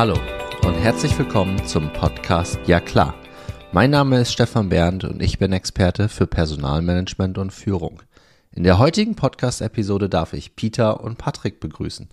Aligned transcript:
Hallo 0.00 0.18
und 0.62 0.76
herzlich 0.76 1.18
willkommen 1.18 1.62
zum 1.66 1.92
Podcast 1.92 2.58
Ja 2.64 2.80
klar. 2.80 3.14
Mein 3.70 3.90
Name 3.90 4.18
ist 4.22 4.32
Stefan 4.32 4.70
Bernd 4.70 5.04
und 5.04 5.20
ich 5.20 5.38
bin 5.38 5.52
Experte 5.52 6.08
für 6.08 6.26
Personalmanagement 6.26 7.36
und 7.36 7.52
Führung. 7.52 8.00
In 8.50 8.64
der 8.64 8.78
heutigen 8.78 9.14
Podcast-Episode 9.14 10.08
darf 10.08 10.32
ich 10.32 10.56
Peter 10.56 11.04
und 11.04 11.18
Patrick 11.18 11.60
begrüßen. 11.60 12.08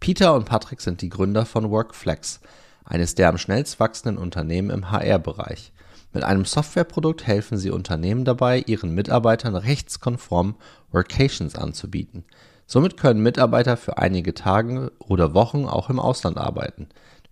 Peter 0.00 0.34
und 0.34 0.46
Patrick 0.46 0.80
sind 0.80 1.02
die 1.02 1.10
Gründer 1.10 1.44
von 1.44 1.70
Workflex, 1.70 2.40
eines 2.86 3.14
der 3.16 3.28
am 3.28 3.36
schnellst 3.36 3.78
wachsenden 3.80 4.16
Unternehmen 4.16 4.70
im 4.70 4.90
HR-Bereich. 4.90 5.72
Mit 6.14 6.24
einem 6.24 6.46
Softwareprodukt 6.46 7.26
helfen 7.26 7.58
sie 7.58 7.70
Unternehmen 7.70 8.24
dabei, 8.24 8.64
ihren 8.66 8.94
Mitarbeitern 8.94 9.56
rechtskonform 9.56 10.54
Workations 10.90 11.54
anzubieten. 11.54 12.24
Somit 12.68 12.96
können 12.96 13.22
Mitarbeiter 13.22 13.76
für 13.76 13.98
einige 13.98 14.34
Tage 14.34 14.90
oder 14.98 15.34
Wochen 15.34 15.66
auch 15.66 15.88
im 15.88 16.00
Ausland 16.00 16.36
arbeiten. 16.36 16.88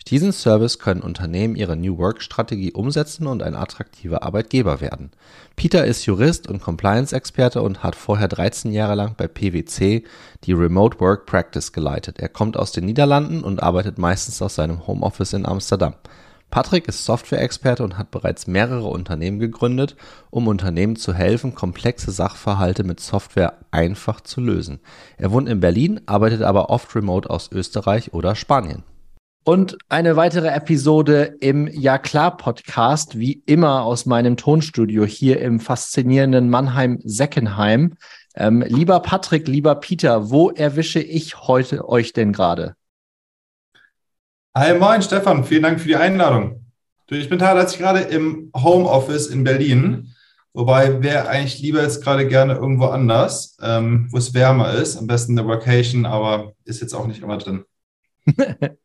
Diesen 0.08 0.32
Service 0.32 0.78
können 0.78 1.00
Unternehmen 1.00 1.56
ihre 1.56 1.76
New 1.76 1.96
Work-Strategie 1.96 2.72
umsetzen 2.72 3.26
und 3.26 3.42
ein 3.42 3.54
attraktiver 3.54 4.22
Arbeitgeber 4.22 4.82
werden. 4.82 5.10
Peter 5.56 5.86
ist 5.86 6.04
Jurist 6.04 6.46
und 6.46 6.60
Compliance-Experte 6.60 7.62
und 7.62 7.82
hat 7.82 7.96
vorher 7.96 8.28
13 8.28 8.70
Jahre 8.70 8.96
lang 8.96 9.14
bei 9.16 9.28
PwC 9.28 10.04
die 10.44 10.52
Remote 10.52 11.00
Work 11.00 11.24
Practice 11.24 11.72
geleitet. 11.72 12.18
Er 12.18 12.28
kommt 12.28 12.58
aus 12.58 12.70
den 12.72 12.84
Niederlanden 12.84 13.42
und 13.42 13.62
arbeitet 13.62 13.96
meistens 13.96 14.42
aus 14.42 14.56
seinem 14.56 14.86
Homeoffice 14.86 15.32
in 15.32 15.46
Amsterdam. 15.46 15.94
Patrick 16.50 16.86
ist 16.86 17.06
Software-Experte 17.06 17.82
und 17.82 17.96
hat 17.96 18.10
bereits 18.10 18.46
mehrere 18.46 18.88
Unternehmen 18.88 19.38
gegründet, 19.38 19.96
um 20.28 20.48
Unternehmen 20.48 20.96
zu 20.96 21.14
helfen, 21.14 21.54
komplexe 21.54 22.12
Sachverhalte 22.12 22.84
mit 22.84 23.00
Software 23.00 23.54
einfach 23.70 24.20
zu 24.20 24.42
lösen. 24.42 24.80
Er 25.16 25.32
wohnt 25.32 25.48
in 25.48 25.60
Berlin, 25.60 26.02
arbeitet 26.04 26.42
aber 26.42 26.68
oft 26.68 26.94
remote 26.94 27.30
aus 27.30 27.50
Österreich 27.50 28.12
oder 28.12 28.36
Spanien. 28.36 28.84
Und 29.46 29.76
eine 29.90 30.16
weitere 30.16 30.48
Episode 30.48 31.36
im 31.38 31.66
Ja 31.66 31.98
klar 31.98 32.38
Podcast, 32.38 33.18
wie 33.18 33.42
immer 33.44 33.82
aus 33.82 34.06
meinem 34.06 34.38
Tonstudio 34.38 35.04
hier 35.04 35.38
im 35.42 35.60
faszinierenden 35.60 36.48
Mannheim-Seckenheim. 36.48 37.98
Ähm, 38.36 38.64
lieber 38.66 39.00
Patrick, 39.00 39.46
lieber 39.46 39.74
Peter, 39.74 40.30
wo 40.30 40.48
erwische 40.50 41.00
ich 41.00 41.42
heute 41.42 41.86
euch 41.86 42.14
denn 42.14 42.32
gerade? 42.32 42.74
Hi, 44.56 44.78
moin, 44.78 45.02
Stefan. 45.02 45.44
Vielen 45.44 45.64
Dank 45.64 45.78
für 45.78 45.88
die 45.88 45.96
Einladung. 45.96 46.64
Ich 47.10 47.28
bin 47.28 47.38
tatsächlich 47.38 47.82
gerade 47.82 48.00
im 48.00 48.50
Homeoffice 48.56 49.26
in 49.26 49.44
Berlin. 49.44 50.14
Wobei 50.54 51.02
wäre 51.02 51.28
eigentlich 51.28 51.60
lieber 51.60 51.82
jetzt 51.82 52.02
gerade 52.02 52.26
gerne 52.26 52.54
irgendwo 52.54 52.86
anders, 52.86 53.58
ähm, 53.60 54.08
wo 54.10 54.16
es 54.16 54.32
wärmer 54.32 54.72
ist. 54.72 54.96
Am 54.96 55.06
besten 55.06 55.38
eine 55.38 55.46
Vacation, 55.46 56.06
aber 56.06 56.54
ist 56.64 56.80
jetzt 56.80 56.94
auch 56.94 57.06
nicht 57.06 57.22
immer 57.22 57.36
drin. 57.36 57.66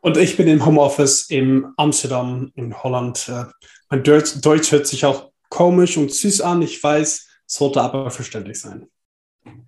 Und 0.00 0.16
ich 0.16 0.36
bin 0.36 0.48
im 0.48 0.64
Homeoffice 0.64 1.28
in 1.28 1.66
Amsterdam 1.76 2.50
in 2.54 2.82
Holland. 2.82 3.28
Äh, 3.28 3.44
mein 3.90 4.02
Deutsch, 4.02 4.40
Deutsch 4.40 4.72
hört 4.72 4.86
sich 4.86 5.04
auch 5.04 5.30
komisch 5.50 5.96
und 5.96 6.12
süß 6.12 6.40
an. 6.40 6.62
Ich 6.62 6.82
weiß, 6.82 7.28
sollte 7.46 7.82
aber 7.82 8.10
verständlich 8.10 8.60
sein. 8.60 8.86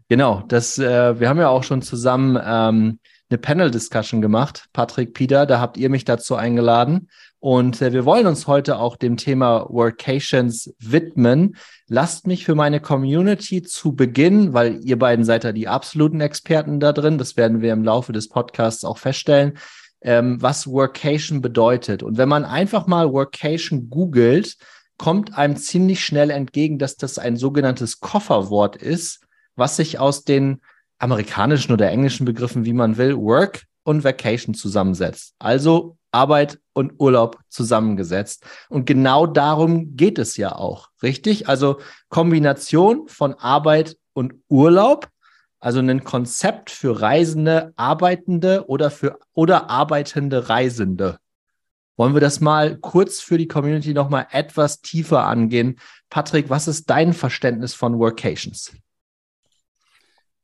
Genau, 0.08 0.42
das, 0.48 0.78
äh, 0.78 1.18
wir 1.20 1.28
haben 1.28 1.38
ja 1.38 1.48
auch 1.48 1.64
schon 1.64 1.82
zusammen 1.82 2.38
ähm, 2.42 2.98
eine 3.30 3.38
Panel-Discussion 3.38 4.20
gemacht, 4.20 4.66
Patrick, 4.72 5.14
Peter, 5.14 5.46
da 5.46 5.58
habt 5.58 5.78
ihr 5.78 5.88
mich 5.88 6.04
dazu 6.04 6.36
eingeladen. 6.36 7.08
Und 7.40 7.82
äh, 7.82 7.92
wir 7.92 8.04
wollen 8.04 8.26
uns 8.26 8.46
heute 8.46 8.78
auch 8.78 8.96
dem 8.96 9.16
Thema 9.16 9.66
Workations 9.68 10.72
widmen. 10.78 11.56
Lasst 11.88 12.26
mich 12.26 12.44
für 12.44 12.54
meine 12.54 12.80
Community 12.80 13.62
zu 13.62 13.94
Beginn, 13.96 14.52
weil 14.52 14.80
ihr 14.84 14.98
beiden 14.98 15.24
seid 15.24 15.44
ja 15.44 15.52
die 15.52 15.66
absoluten 15.66 16.20
Experten 16.20 16.78
da 16.78 16.92
drin, 16.92 17.18
das 17.18 17.36
werden 17.36 17.60
wir 17.60 17.72
im 17.72 17.84
Laufe 17.84 18.12
des 18.12 18.28
Podcasts 18.28 18.84
auch 18.84 18.98
feststellen, 18.98 19.58
ähm, 20.02 20.40
was 20.40 20.66
Workation 20.66 21.40
bedeutet. 21.40 22.02
Und 22.02 22.18
wenn 22.18 22.28
man 22.28 22.44
einfach 22.44 22.86
mal 22.86 23.12
Workation 23.12 23.88
googelt, 23.90 24.56
kommt 24.98 25.36
einem 25.36 25.56
ziemlich 25.56 26.04
schnell 26.04 26.30
entgegen, 26.30 26.78
dass 26.78 26.96
das 26.96 27.18
ein 27.18 27.36
sogenanntes 27.36 28.00
Kofferwort 28.00 28.76
ist, 28.76 29.20
was 29.56 29.76
sich 29.76 29.98
aus 29.98 30.24
den 30.24 30.60
amerikanischen 30.98 31.72
oder 31.72 31.90
englischen 31.90 32.24
Begriffen, 32.24 32.64
wie 32.64 32.72
man 32.72 32.96
will, 32.96 33.16
Work 33.16 33.64
und 33.84 34.04
Vacation 34.04 34.54
zusammensetzt. 34.54 35.34
Also 35.38 35.96
Arbeit 36.12 36.60
und 36.74 36.92
Urlaub 36.98 37.38
zusammengesetzt. 37.48 38.44
Und 38.68 38.86
genau 38.86 39.26
darum 39.26 39.96
geht 39.96 40.18
es 40.18 40.36
ja 40.36 40.54
auch, 40.54 40.90
richtig? 41.02 41.48
Also 41.48 41.80
Kombination 42.08 43.08
von 43.08 43.34
Arbeit 43.34 43.96
und 44.12 44.34
Urlaub, 44.48 45.08
also 45.62 45.78
ein 45.78 46.02
Konzept 46.02 46.70
für 46.70 47.00
Reisende, 47.00 47.72
Arbeitende 47.76 48.66
oder 48.66 48.90
für 48.90 49.20
oder 49.32 49.70
arbeitende 49.70 50.48
Reisende. 50.48 51.18
Wollen 51.96 52.14
wir 52.14 52.20
das 52.20 52.40
mal 52.40 52.76
kurz 52.78 53.20
für 53.20 53.38
die 53.38 53.46
Community 53.46 53.94
nochmal 53.94 54.26
etwas 54.32 54.80
tiefer 54.80 55.24
angehen? 55.24 55.78
Patrick, 56.10 56.50
was 56.50 56.66
ist 56.66 56.90
dein 56.90 57.12
Verständnis 57.12 57.74
von 57.74 58.00
Workations? 58.00 58.72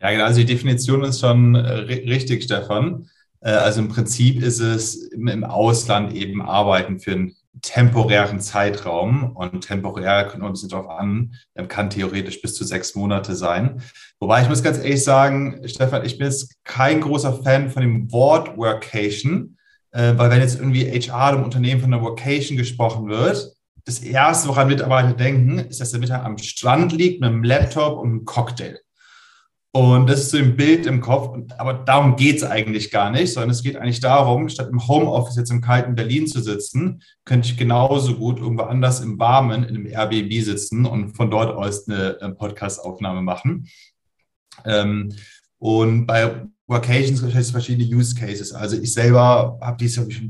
Ja, 0.01 0.13
genau. 0.13 0.25
Also 0.25 0.39
die 0.39 0.47
Definition 0.47 1.03
ist 1.03 1.19
schon 1.19 1.57
äh, 1.57 1.69
richtig, 1.69 2.45
Stefan. 2.45 3.11
Äh, 3.41 3.51
also 3.51 3.81
im 3.81 3.89
Prinzip 3.89 4.41
ist 4.41 4.61
es 4.61 5.03
im 5.09 5.43
Ausland 5.43 6.15
eben 6.15 6.43
arbeiten 6.43 7.01
für 7.01 7.13
einen 7.13 7.37
temporären 7.63 8.41
Zeitraum 8.41 9.37
und 9.37 9.63
temporär 9.63 10.25
kommt 10.25 10.41
man 10.41 10.51
ein 10.51 10.53
bisschen 10.53 10.69
drauf 10.69 10.89
an, 10.89 11.35
kann 11.69 11.91
theoretisch 11.91 12.41
bis 12.41 12.55
zu 12.55 12.65
sechs 12.65 12.95
Monate 12.95 13.35
sein. 13.35 13.83
Wobei 14.21 14.43
ich 14.43 14.49
muss 14.49 14.63
ganz 14.63 14.79
ehrlich 14.79 15.05
sagen, 15.05 15.61
Stefan, 15.67 16.05
ich 16.05 16.19
bin 16.19 16.27
jetzt 16.27 16.57
kein 16.65 17.01
großer 17.01 17.43
Fan 17.43 17.71
von 17.71 17.83
dem 17.83 18.13
Wort 18.13 18.57
Workation, 18.57 19.57
äh, 19.93 20.15
weil 20.17 20.31
wenn 20.31 20.41
jetzt 20.41 20.59
irgendwie 20.59 20.87
HR 20.87 21.35
im 21.35 21.45
Unternehmen 21.45 21.81
von 21.81 21.93
einer 21.93 22.03
Workation 22.03 22.57
gesprochen 22.57 23.09
wird, 23.09 23.53
das 23.85 24.01
erste, 24.01 24.49
woran 24.49 24.69
Mitarbeiter 24.69 25.15
denken, 25.15 25.59
ist, 25.59 25.81
dass 25.81 25.93
der 25.93 26.01
Mitarbeiter 26.01 26.27
am 26.27 26.39
Strand 26.39 26.93
liegt 26.93 27.21
mit 27.21 27.31
einem 27.31 27.43
Laptop 27.43 27.99
und 27.99 28.09
einem 28.09 28.25
Cocktail. 28.25 28.79
Und 29.73 30.09
das 30.09 30.21
ist 30.21 30.31
so 30.31 30.39
ein 30.39 30.57
Bild 30.57 30.87
im 30.87 31.01
Kopf. 31.01 31.37
Aber 31.59 31.75
darum 31.75 32.17
geht 32.17 32.39
es 32.39 32.45
eigentlich 32.45 32.91
gar 32.91 33.11
nicht, 33.11 33.33
sondern 33.33 33.51
es 33.51 33.63
geht 33.63 33.77
eigentlich 33.77 34.01
darum, 34.01 34.49
statt 34.49 34.71
im 34.73 34.89
Homeoffice 34.89 35.37
jetzt 35.37 35.51
im 35.51 35.61
kalten 35.61 35.95
Berlin 35.95 36.27
zu 36.27 36.41
sitzen, 36.41 37.03
könnte 37.25 37.49
ich 37.49 37.57
genauso 37.57 38.17
gut 38.17 38.39
irgendwo 38.39 38.65
anders 38.65 39.01
im 39.01 39.19
Warmen 39.19 39.65
in 39.65 39.77
einem 39.77 39.87
Airbnb 39.87 40.33
sitzen 40.43 40.87
und 40.87 41.17
von 41.17 41.31
dort 41.31 41.55
aus 41.55 41.87
eine 41.87 42.19
äh, 42.21 42.31
Podcast-Aufnahme 42.31 43.21
machen. 43.21 43.69
Ähm, 44.65 45.13
und 45.59 46.07
bei 46.07 46.47
Workations 46.67 47.21
gibt 47.21 47.35
es 47.35 47.51
verschiedene 47.51 47.89
Use 47.95 48.15
Cases. 48.15 48.53
Also 48.53 48.77
ich 48.81 48.93
selber 48.93 49.59
habe 49.61 49.77
dies 49.79 49.99
hab 49.99 50.09
ich 50.09 50.23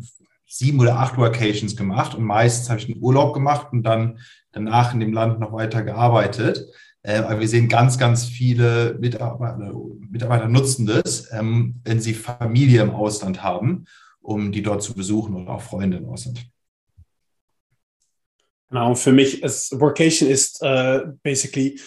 sieben 0.46 0.80
oder 0.80 0.98
acht 0.98 1.16
Workations 1.16 1.76
gemacht 1.76 2.14
und 2.14 2.24
meistens 2.24 2.70
habe 2.70 2.80
ich 2.80 2.86
einen 2.86 3.02
Urlaub 3.02 3.34
gemacht 3.34 3.68
und 3.72 3.82
dann 3.82 4.18
danach 4.52 4.94
in 4.94 5.00
dem 5.00 5.12
Land 5.12 5.40
noch 5.40 5.52
weiter 5.52 5.82
gearbeitet. 5.82 6.66
Äh, 7.08 7.20
aber 7.20 7.40
wir 7.40 7.48
sehen 7.48 7.70
ganz, 7.70 7.96
ganz 7.96 8.26
viele 8.26 8.98
Mitarbeiter, 9.00 9.72
Mitarbeiter 10.10 10.46
nutzen 10.46 10.84
das, 10.84 11.32
ähm, 11.32 11.80
wenn 11.82 12.00
sie 12.00 12.12
Familie 12.12 12.82
im 12.82 12.90
Ausland 12.90 13.42
haben, 13.42 13.86
um 14.20 14.52
die 14.52 14.62
dort 14.62 14.82
zu 14.82 14.94
besuchen 14.94 15.34
oder 15.34 15.54
auch 15.54 15.62
Freunde 15.62 15.96
im 15.96 16.06
Ausland. 16.06 16.44
Genau, 18.68 18.94
für 18.94 19.12
mich 19.12 19.42
ist 19.42 19.80
Workation 19.80 20.28
ist 20.28 20.60
äh, 20.60 21.00
basically 21.22 21.80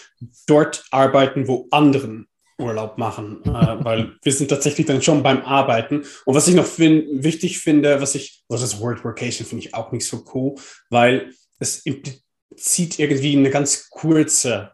dort 0.47 0.83
arbeiten, 0.89 1.47
wo 1.47 1.67
anderen 1.69 2.27
Urlaub 2.57 2.97
machen, 2.97 3.43
äh, 3.45 3.49
weil 3.83 4.17
wir 4.23 4.31
sind 4.31 4.47
tatsächlich 4.47 4.87
dann 4.87 5.03
schon 5.03 5.21
beim 5.21 5.43
Arbeiten. 5.43 6.03
Und 6.25 6.33
was 6.33 6.47
ich 6.47 6.55
noch 6.55 6.65
find, 6.65 7.23
wichtig 7.23 7.59
finde, 7.59 8.01
was 8.01 8.15
ich, 8.15 8.43
also 8.49 8.63
das 8.63 8.81
Word 8.81 9.05
Workation 9.05 9.45
finde 9.45 9.65
ich 9.65 9.75
auch 9.75 9.91
nicht 9.91 10.07
so 10.07 10.25
cool, 10.33 10.55
weil 10.89 11.31
es 11.59 11.85
impliziert 11.85 12.97
irgendwie 12.97 13.37
eine 13.37 13.51
ganz 13.51 13.87
kurze 13.91 14.71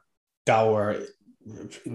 Dauer 0.47 0.95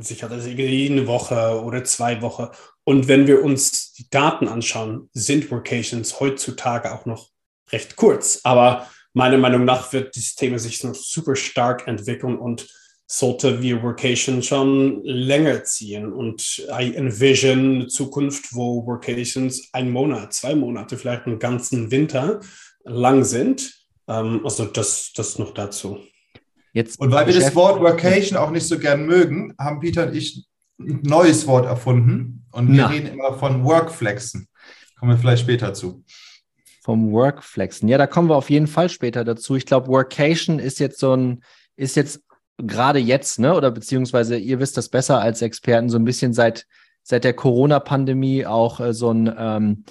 sich 0.01 0.23
hat, 0.23 0.33
also 0.33 0.49
eine 0.49 1.07
Woche 1.07 1.63
oder 1.63 1.85
zwei 1.85 2.23
Wochen. 2.23 2.49
Und 2.85 3.09
wenn 3.09 3.27
wir 3.27 3.45
uns 3.45 3.93
die 3.93 4.09
Daten 4.11 4.49
anschauen, 4.49 5.09
sind 5.13 5.51
Workations 5.51 6.21
heutzutage 6.21 6.93
auch 6.93 7.07
noch 7.07 7.29
recht 7.71 7.97
kurz. 7.97 8.41
Aber 8.45 8.89
meiner 9.13 9.39
Meinung 9.39 9.65
nach 9.65 9.93
wird 9.93 10.17
dieses 10.17 10.35
Thema 10.35 10.59
sich 10.59 10.83
noch 10.85 10.95
super 10.95 11.37
stark 11.37 11.87
entwickeln 11.87 12.39
und 12.39 12.67
sollte 13.07 13.61
wir 13.61 13.83
Workation 13.83 14.43
schon 14.43 15.05
länger 15.05 15.65
ziehen. 15.65 16.13
Und 16.13 16.67
I 16.71 16.95
envision 16.95 17.75
eine 17.75 17.87
Zukunft, 17.89 18.55
wo 18.55 18.87
Workations 18.87 19.69
ein 19.73 19.91
Monat, 19.91 20.33
zwei 20.33 20.55
Monate, 20.55 20.97
vielleicht 20.97 21.27
einen 21.27 21.39
ganzen 21.39 21.91
Winter 21.91 22.41
lang 22.85 23.25
sind. 23.25 23.75
Ähm, 24.09 24.41
also 24.45 24.65
das, 24.65 25.13
das 25.15 25.39
noch 25.39 25.53
dazu. 25.53 25.99
Jetzt 26.73 26.99
und 26.99 27.13
weil 27.13 27.27
wir 27.27 27.35
das 27.35 27.55
Wort 27.55 27.81
Workation 27.81 28.39
auch 28.39 28.51
nicht 28.51 28.67
so 28.67 28.79
gern 28.79 29.05
mögen, 29.07 29.55
haben 29.59 29.81
Peter 29.81 30.07
und 30.07 30.17
ich 30.17 30.47
ein 30.79 31.01
neues 31.03 31.47
Wort 31.47 31.67
erfunden 31.67 32.47
und 32.51 32.69
wir 32.69 32.83
Na. 32.83 32.87
reden 32.89 33.09
immer 33.09 33.35
von 33.35 33.65
Workflexen. 33.65 34.49
Kommen 34.99 35.13
wir 35.13 35.19
vielleicht 35.19 35.43
später 35.43 35.75
zu. 35.75 36.05
Vom 36.83 37.13
Workflexen. 37.13 37.89
Ja, 37.89 37.99
da 37.99 38.07
kommen 38.07 38.29
wir 38.29 38.37
auf 38.37 38.51
jeden 38.51 38.67
Fall 38.67 38.89
später 38.89 39.25
dazu. 39.25 39.57
Ich 39.57 39.67
glaube, 39.67 39.89
Workation 39.89 40.59
ist 40.59 40.81
jetzt 40.81 40.99
so 40.99 41.15
ein, 41.15 41.43
ist 41.77 41.97
jetzt 41.97 42.23
gerade 42.59 42.99
jetzt, 42.99 43.39
ne, 43.39 43.55
oder 43.55 43.71
beziehungsweise 43.71 44.37
ihr 44.37 44.59
wisst 44.59 44.77
das 44.77 44.89
besser 44.89 45.21
als 45.21 45.43
Experten, 45.43 45.91
so 45.91 45.99
ein 45.99 46.05
bisschen 46.05 46.33
seit, 46.33 46.67
seit 47.03 47.25
der 47.25 47.35
Corona-Pandemie 47.35 48.47
auch 48.47 48.81
äh, 48.81 48.95
so 48.95 49.13
ein, 49.13 49.33
ähm, 49.37 49.85
äh, 49.85 49.89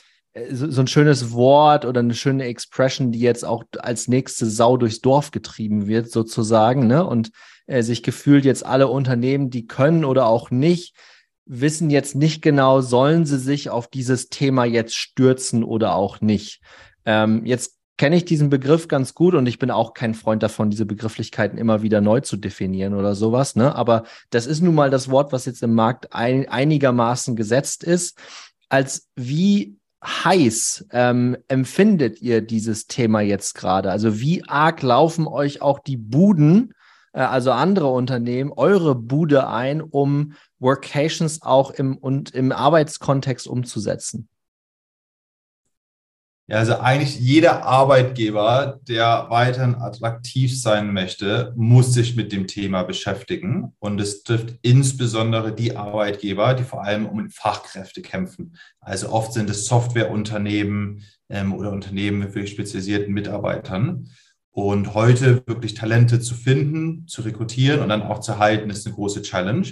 so, 0.49 0.69
so, 0.69 0.81
ein 0.81 0.87
schönes 0.87 1.31
Wort 1.33 1.85
oder 1.85 1.99
eine 1.99 2.13
schöne 2.13 2.45
Expression, 2.45 3.11
die 3.11 3.19
jetzt 3.19 3.43
auch 3.43 3.63
als 3.79 4.07
nächste 4.07 4.45
Sau 4.45 4.77
durchs 4.77 5.01
Dorf 5.01 5.31
getrieben 5.31 5.87
wird, 5.87 6.09
sozusagen, 6.09 6.87
ne? 6.87 7.05
Und 7.05 7.31
äh, 7.67 7.83
sich 7.83 8.01
gefühlt 8.01 8.45
jetzt 8.45 8.65
alle 8.65 8.87
Unternehmen, 8.87 9.49
die 9.49 9.67
können 9.67 10.05
oder 10.05 10.27
auch 10.27 10.49
nicht, 10.49 10.95
wissen 11.45 11.89
jetzt 11.89 12.15
nicht 12.15 12.41
genau, 12.41 12.81
sollen 12.81 13.25
sie 13.25 13.39
sich 13.39 13.69
auf 13.69 13.87
dieses 13.87 14.29
Thema 14.29 14.63
jetzt 14.63 14.95
stürzen 14.95 15.63
oder 15.63 15.95
auch 15.95 16.21
nicht. 16.21 16.61
Ähm, 17.05 17.45
jetzt 17.45 17.77
kenne 17.97 18.15
ich 18.15 18.25
diesen 18.25 18.49
Begriff 18.49 18.87
ganz 18.87 19.13
gut 19.13 19.35
und 19.35 19.45
ich 19.45 19.59
bin 19.59 19.69
auch 19.69 19.93
kein 19.93 20.13
Freund 20.13 20.41
davon, 20.41 20.69
diese 20.69 20.85
Begrifflichkeiten 20.85 21.57
immer 21.57 21.81
wieder 21.81 22.01
neu 22.01 22.21
zu 22.21 22.37
definieren 22.37 22.93
oder 22.93 23.15
sowas. 23.15 23.55
Ne? 23.55 23.75
Aber 23.75 24.05
das 24.29 24.47
ist 24.47 24.61
nun 24.61 24.75
mal 24.75 24.89
das 24.89 25.09
Wort, 25.09 25.31
was 25.33 25.45
jetzt 25.45 25.61
im 25.61 25.75
Markt 25.75 26.13
ein, 26.13 26.47
einigermaßen 26.47 27.35
gesetzt 27.35 27.83
ist. 27.83 28.17
Als 28.69 29.09
wie 29.15 29.77
heiß 30.03 30.87
ähm, 30.91 31.37
empfindet 31.47 32.21
ihr 32.21 32.41
dieses 32.41 32.87
Thema 32.87 33.21
jetzt 33.21 33.53
gerade? 33.53 33.91
Also 33.91 34.19
wie 34.19 34.43
arg 34.47 34.81
laufen 34.81 35.27
euch 35.27 35.61
auch 35.61 35.79
die 35.79 35.97
Buden, 35.97 36.73
äh, 37.13 37.19
also 37.19 37.51
andere 37.51 37.87
Unternehmen, 37.87 38.51
eure 38.51 38.95
Bude 38.95 39.47
ein, 39.47 39.81
um 39.81 40.33
Workations 40.59 41.41
auch 41.43 41.71
im, 41.71 41.97
und 41.97 42.31
im 42.31 42.51
Arbeitskontext 42.51 43.47
umzusetzen? 43.47 44.27
Ja, 46.51 46.57
also 46.57 46.79
eigentlich 46.79 47.17
jeder 47.17 47.63
Arbeitgeber, 47.63 48.81
der 48.85 49.27
weiterhin 49.29 49.75
attraktiv 49.75 50.61
sein 50.61 50.91
möchte, 50.91 51.53
muss 51.55 51.93
sich 51.93 52.17
mit 52.17 52.33
dem 52.33 52.45
Thema 52.45 52.83
beschäftigen. 52.83 53.73
Und 53.79 54.01
es 54.01 54.23
trifft 54.23 54.59
insbesondere 54.61 55.55
die 55.55 55.77
Arbeitgeber, 55.77 56.53
die 56.53 56.65
vor 56.65 56.83
allem 56.83 57.05
um 57.05 57.29
Fachkräfte 57.29 58.01
kämpfen. 58.01 58.57
Also 58.81 59.13
oft 59.13 59.31
sind 59.31 59.49
es 59.49 59.65
Softwareunternehmen 59.65 61.05
ähm, 61.29 61.53
oder 61.53 61.71
Unternehmen 61.71 62.19
mit 62.19 62.35
wirklich 62.35 62.51
spezialisierten 62.51 63.13
Mitarbeitern. 63.13 64.09
Und 64.49 64.93
heute 64.93 65.47
wirklich 65.47 65.75
Talente 65.75 66.19
zu 66.19 66.35
finden, 66.35 67.07
zu 67.07 67.21
rekrutieren 67.21 67.79
und 67.79 67.87
dann 67.87 68.01
auch 68.01 68.19
zu 68.19 68.39
halten, 68.39 68.69
ist 68.69 68.85
eine 68.85 68.95
große 68.95 69.21
Challenge. 69.21 69.69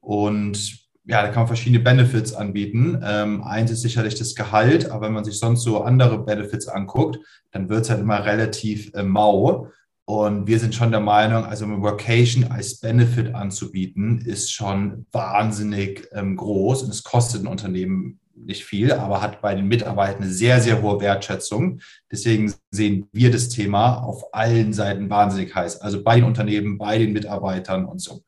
Und 0.00 0.87
ja, 1.08 1.22
da 1.22 1.28
kann 1.28 1.40
man 1.40 1.46
verschiedene 1.46 1.82
Benefits 1.82 2.34
anbieten. 2.34 3.00
Ähm, 3.02 3.42
eins 3.42 3.70
ist 3.70 3.80
sicherlich 3.80 4.14
das 4.16 4.34
Gehalt, 4.34 4.90
aber 4.90 5.06
wenn 5.06 5.14
man 5.14 5.24
sich 5.24 5.38
sonst 5.38 5.62
so 5.62 5.80
andere 5.80 6.22
Benefits 6.22 6.68
anguckt, 6.68 7.18
dann 7.50 7.70
wird 7.70 7.82
es 7.82 7.90
halt 7.90 8.00
immer 8.00 8.26
relativ 8.26 8.92
äh, 8.92 9.02
mau. 9.02 9.68
Und 10.04 10.46
wir 10.46 10.58
sind 10.58 10.74
schon 10.74 10.90
der 10.90 11.00
Meinung, 11.00 11.46
also 11.46 11.64
eine 11.64 11.80
Workation 11.80 12.44
als 12.50 12.80
Benefit 12.80 13.34
anzubieten, 13.34 14.20
ist 14.20 14.52
schon 14.52 15.06
wahnsinnig 15.10 16.06
ähm, 16.12 16.36
groß 16.36 16.82
und 16.82 16.90
es 16.90 17.04
kostet 17.04 17.42
ein 17.42 17.46
Unternehmen 17.46 18.20
nicht 18.34 18.64
viel, 18.64 18.92
aber 18.92 19.22
hat 19.22 19.40
bei 19.40 19.54
den 19.54 19.66
Mitarbeitern 19.66 20.22
eine 20.22 20.30
sehr, 20.30 20.60
sehr 20.60 20.82
hohe 20.82 21.00
Wertschätzung. 21.00 21.80
Deswegen 22.12 22.52
sehen 22.70 23.08
wir 23.12 23.30
das 23.30 23.48
Thema 23.48 24.02
auf 24.02 24.34
allen 24.34 24.74
Seiten 24.74 25.08
wahnsinnig 25.08 25.54
heiß. 25.54 25.80
Also 25.80 26.02
bei 26.02 26.16
den 26.16 26.24
Unternehmen, 26.24 26.76
bei 26.76 26.98
den 26.98 27.14
Mitarbeitern 27.14 27.86
und 27.86 28.00
so. 28.00 28.22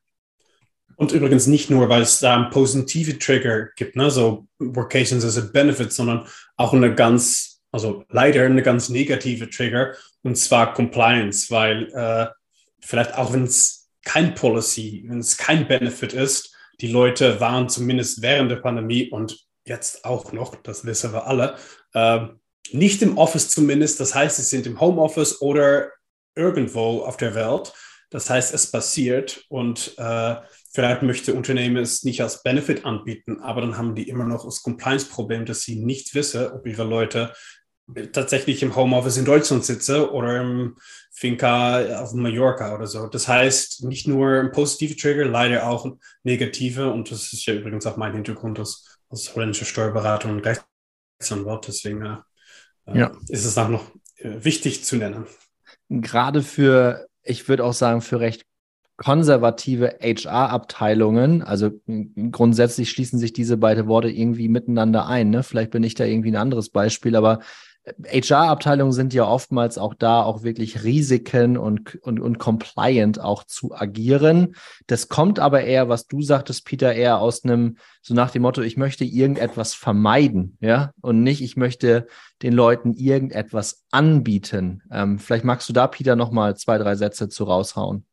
Und 1.00 1.12
übrigens 1.12 1.46
nicht 1.46 1.70
nur, 1.70 1.88
weil 1.88 2.02
es 2.02 2.20
da 2.20 2.36
einen 2.36 2.50
positiven 2.50 3.18
Trigger 3.18 3.68
gibt, 3.74 3.96
ne, 3.96 4.10
so 4.10 4.46
Workations 4.58 5.24
as 5.24 5.38
a 5.38 5.48
Benefit, 5.50 5.94
sondern 5.94 6.26
auch 6.58 6.74
eine 6.74 6.94
ganz, 6.94 7.62
also 7.72 8.04
leider 8.10 8.44
eine 8.44 8.62
ganz 8.62 8.90
negative 8.90 9.48
Trigger, 9.48 9.94
und 10.22 10.36
zwar 10.36 10.74
Compliance, 10.74 11.50
weil 11.50 11.90
äh, 11.94 12.26
vielleicht 12.82 13.14
auch 13.14 13.32
wenn 13.32 13.44
es 13.44 13.88
kein 14.04 14.34
Policy, 14.34 15.06
wenn 15.06 15.20
es 15.20 15.38
kein 15.38 15.66
Benefit 15.66 16.12
ist, 16.12 16.54
die 16.82 16.88
Leute 16.88 17.40
waren 17.40 17.70
zumindest 17.70 18.20
während 18.20 18.50
der 18.50 18.56
Pandemie 18.56 19.08
und 19.08 19.38
jetzt 19.64 20.04
auch 20.04 20.32
noch, 20.32 20.54
das 20.56 20.84
wissen 20.84 21.14
wir 21.14 21.26
alle, 21.26 21.56
äh, 21.94 22.26
nicht 22.72 23.00
im 23.00 23.16
Office 23.16 23.48
zumindest. 23.48 24.00
Das 24.00 24.14
heißt, 24.14 24.36
sie 24.36 24.42
sind 24.42 24.66
im 24.66 24.78
Homeoffice 24.78 25.40
oder 25.40 25.92
irgendwo 26.34 27.04
auf 27.04 27.16
der 27.16 27.34
Welt. 27.34 27.72
Das 28.10 28.28
heißt, 28.28 28.52
es 28.52 28.70
passiert 28.70 29.44
und 29.48 29.94
äh, 29.98 30.36
Vielleicht 30.72 31.02
möchte 31.02 31.34
Unternehmen 31.34 31.78
es 31.78 32.04
nicht 32.04 32.22
als 32.22 32.44
Benefit 32.44 32.84
anbieten, 32.84 33.40
aber 33.40 33.60
dann 33.60 33.76
haben 33.76 33.96
die 33.96 34.08
immer 34.08 34.24
noch 34.24 34.44
das 34.44 34.62
Compliance-Problem, 34.62 35.44
dass 35.44 35.62
sie 35.62 35.80
nicht 35.80 36.14
wissen, 36.14 36.46
ob 36.46 36.64
ihre 36.64 36.84
Leute 36.84 37.32
tatsächlich 38.12 38.62
im 38.62 38.76
Homeoffice 38.76 39.16
in 39.16 39.24
Deutschland 39.24 39.64
sitzen 39.64 39.96
oder 39.96 40.40
im 40.40 40.76
Finca 41.10 42.00
auf 42.00 42.12
Mallorca 42.12 42.72
oder 42.72 42.86
so. 42.86 43.08
Das 43.08 43.26
heißt, 43.26 43.82
nicht 43.82 44.06
nur 44.06 44.38
ein 44.38 44.52
positiver 44.52 44.96
Trigger, 44.96 45.24
leider 45.24 45.68
auch 45.68 45.96
negative. 46.22 46.92
Und 46.92 47.10
das 47.10 47.32
ist 47.32 47.44
ja 47.46 47.54
übrigens 47.54 47.84
auch 47.86 47.96
mein 47.96 48.14
Hintergrund 48.14 48.60
als, 48.60 49.00
als 49.08 49.34
holländische 49.34 49.64
Steuerberater 49.64 50.28
und 50.28 50.46
Rechtsanwalt. 50.46 51.66
Deswegen 51.66 52.22
äh, 52.86 52.96
ja. 52.96 53.10
ist 53.28 53.44
es 53.44 53.58
auch 53.58 53.68
noch 53.68 53.90
äh, 54.18 54.44
wichtig 54.44 54.84
zu 54.84 54.94
nennen. 54.94 55.26
Gerade 55.88 56.42
für, 56.42 57.08
ich 57.22 57.48
würde 57.48 57.64
auch 57.64 57.72
sagen, 57.72 58.00
für 58.00 58.20
recht 58.20 58.44
konservative 58.96 59.98
HR-Abteilungen, 60.02 61.42
also 61.42 61.70
grundsätzlich 62.32 62.90
schließen 62.90 63.18
sich 63.18 63.32
diese 63.32 63.56
beiden 63.56 63.86
Worte 63.86 64.10
irgendwie 64.10 64.48
miteinander 64.48 65.06
ein. 65.06 65.30
Ne? 65.30 65.42
Vielleicht 65.42 65.70
bin 65.70 65.82
ich 65.82 65.94
da 65.94 66.04
irgendwie 66.04 66.30
ein 66.30 66.36
anderes 66.36 66.68
Beispiel, 66.68 67.16
aber 67.16 67.40
HR-Abteilungen 68.04 68.92
sind 68.92 69.14
ja 69.14 69.26
oftmals 69.26 69.78
auch 69.78 69.94
da, 69.94 70.22
auch 70.22 70.42
wirklich 70.42 70.84
Risiken 70.84 71.56
und, 71.56 71.96
und, 72.02 72.20
und 72.20 72.38
compliant 72.38 73.20
auch 73.20 73.44
zu 73.44 73.74
agieren. 73.74 74.54
Das 74.86 75.08
kommt 75.08 75.38
aber 75.38 75.62
eher, 75.62 75.88
was 75.88 76.06
du 76.06 76.22
sagtest, 76.22 76.64
Peter, 76.64 76.92
eher 76.92 77.18
aus 77.18 77.44
einem, 77.44 77.76
so 78.02 78.14
nach 78.14 78.30
dem 78.30 78.42
Motto, 78.42 78.62
ich 78.62 78.76
möchte 78.76 79.04
irgendetwas 79.04 79.74
vermeiden, 79.74 80.56
ja, 80.60 80.92
und 81.00 81.22
nicht, 81.22 81.42
ich 81.42 81.56
möchte 81.56 82.06
den 82.42 82.52
Leuten 82.52 82.94
irgendetwas 82.94 83.84
anbieten. 83.90 84.82
Ähm, 84.90 85.18
vielleicht 85.18 85.44
magst 85.44 85.68
du 85.68 85.72
da, 85.72 85.86
Peter, 85.86 86.16
nochmal 86.16 86.56
zwei, 86.56 86.78
drei 86.78 86.94
Sätze 86.96 87.28
zu 87.28 87.44
raushauen. 87.44 88.04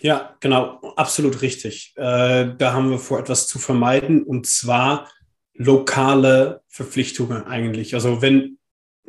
Ja, 0.00 0.34
genau, 0.40 0.80
absolut 0.96 1.42
richtig. 1.42 1.92
Äh, 1.96 2.54
da 2.56 2.72
haben 2.72 2.90
wir 2.90 2.98
vor, 2.98 3.18
etwas 3.18 3.46
zu 3.46 3.58
vermeiden, 3.58 4.22
und 4.22 4.46
zwar 4.46 5.08
lokale 5.54 6.62
Verpflichtungen 6.68 7.44
eigentlich. 7.44 7.94
Also 7.94 8.22
wenn 8.22 8.58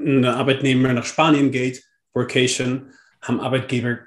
ein 0.06 0.25
Arbeitnehmer 0.25 0.94
nach 0.94 1.06
Spanien 1.06 1.51
geht, 1.51 1.83
Workation, 2.13 2.92
haben 3.21 3.39
Arbeitgeber 3.39 4.00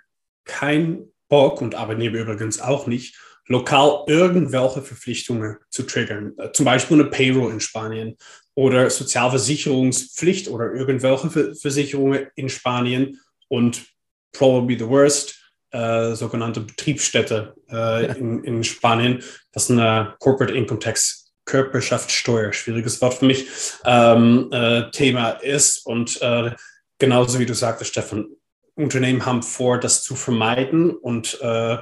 kein 0.45 1.09
Bock 1.29 1.63
und 1.63 1.75
Arbeitnehmer 1.75 2.19
übrigens 2.19 2.61
auch 2.61 2.87
nicht, 2.87 3.17
lokal 3.47 4.05
irgendwelche 4.07 4.83
Verpflichtungen 4.83 5.59
zu 5.71 5.83
triggern. 5.85 6.33
Äh, 6.39 6.53
zum 6.53 6.65
Beispiel 6.65 7.01
eine 7.01 7.11
Payroll 7.11 7.53
in 7.53 7.61
Spanien 7.61 8.17
oder 8.55 8.89
Sozialversicherungspflicht 8.91 10.49
oder 10.49 10.73
irgendwelche 10.73 11.55
Versicherungen 11.55 12.29
in 12.37 12.49
Spanien 12.49 13.21
und 13.49 13.85
probably 14.33 14.79
the 14.79 14.89
worst, 14.89 15.39
äh, 15.71 16.15
sogenannte 16.15 16.61
Betriebsstätte 16.61 17.55
äh, 17.71 18.19
in, 18.19 18.45
in 18.45 18.65
Spanien. 18.65 19.23
Das 19.53 19.65
ist 19.65 19.73
eine 19.73 20.15
Corporate 20.21 20.55
Income 20.55 20.81
Tax 20.81 21.24
Körperschaftssteuer, 21.45 22.53
schwieriges 22.53 23.01
Wort 23.01 23.15
für 23.15 23.27
mich, 23.27 23.49
ähm, 23.85 24.49
äh, 24.53 24.91
Thema 24.91 25.31
ist. 25.31 25.85
Und 25.87 26.21
äh, 26.23 26.53
genauso 26.99 27.39
wie 27.39 27.47
du 27.47 27.55
sagtest, 27.55 27.91
Stefan, 27.91 28.29
Unternehmen 28.77 29.25
haben 29.25 29.43
vor, 29.43 29.79
das 29.79 30.03
zu 30.03 30.17
vermeiden 30.17 30.91
und 30.91 31.41
äh, 31.41 31.79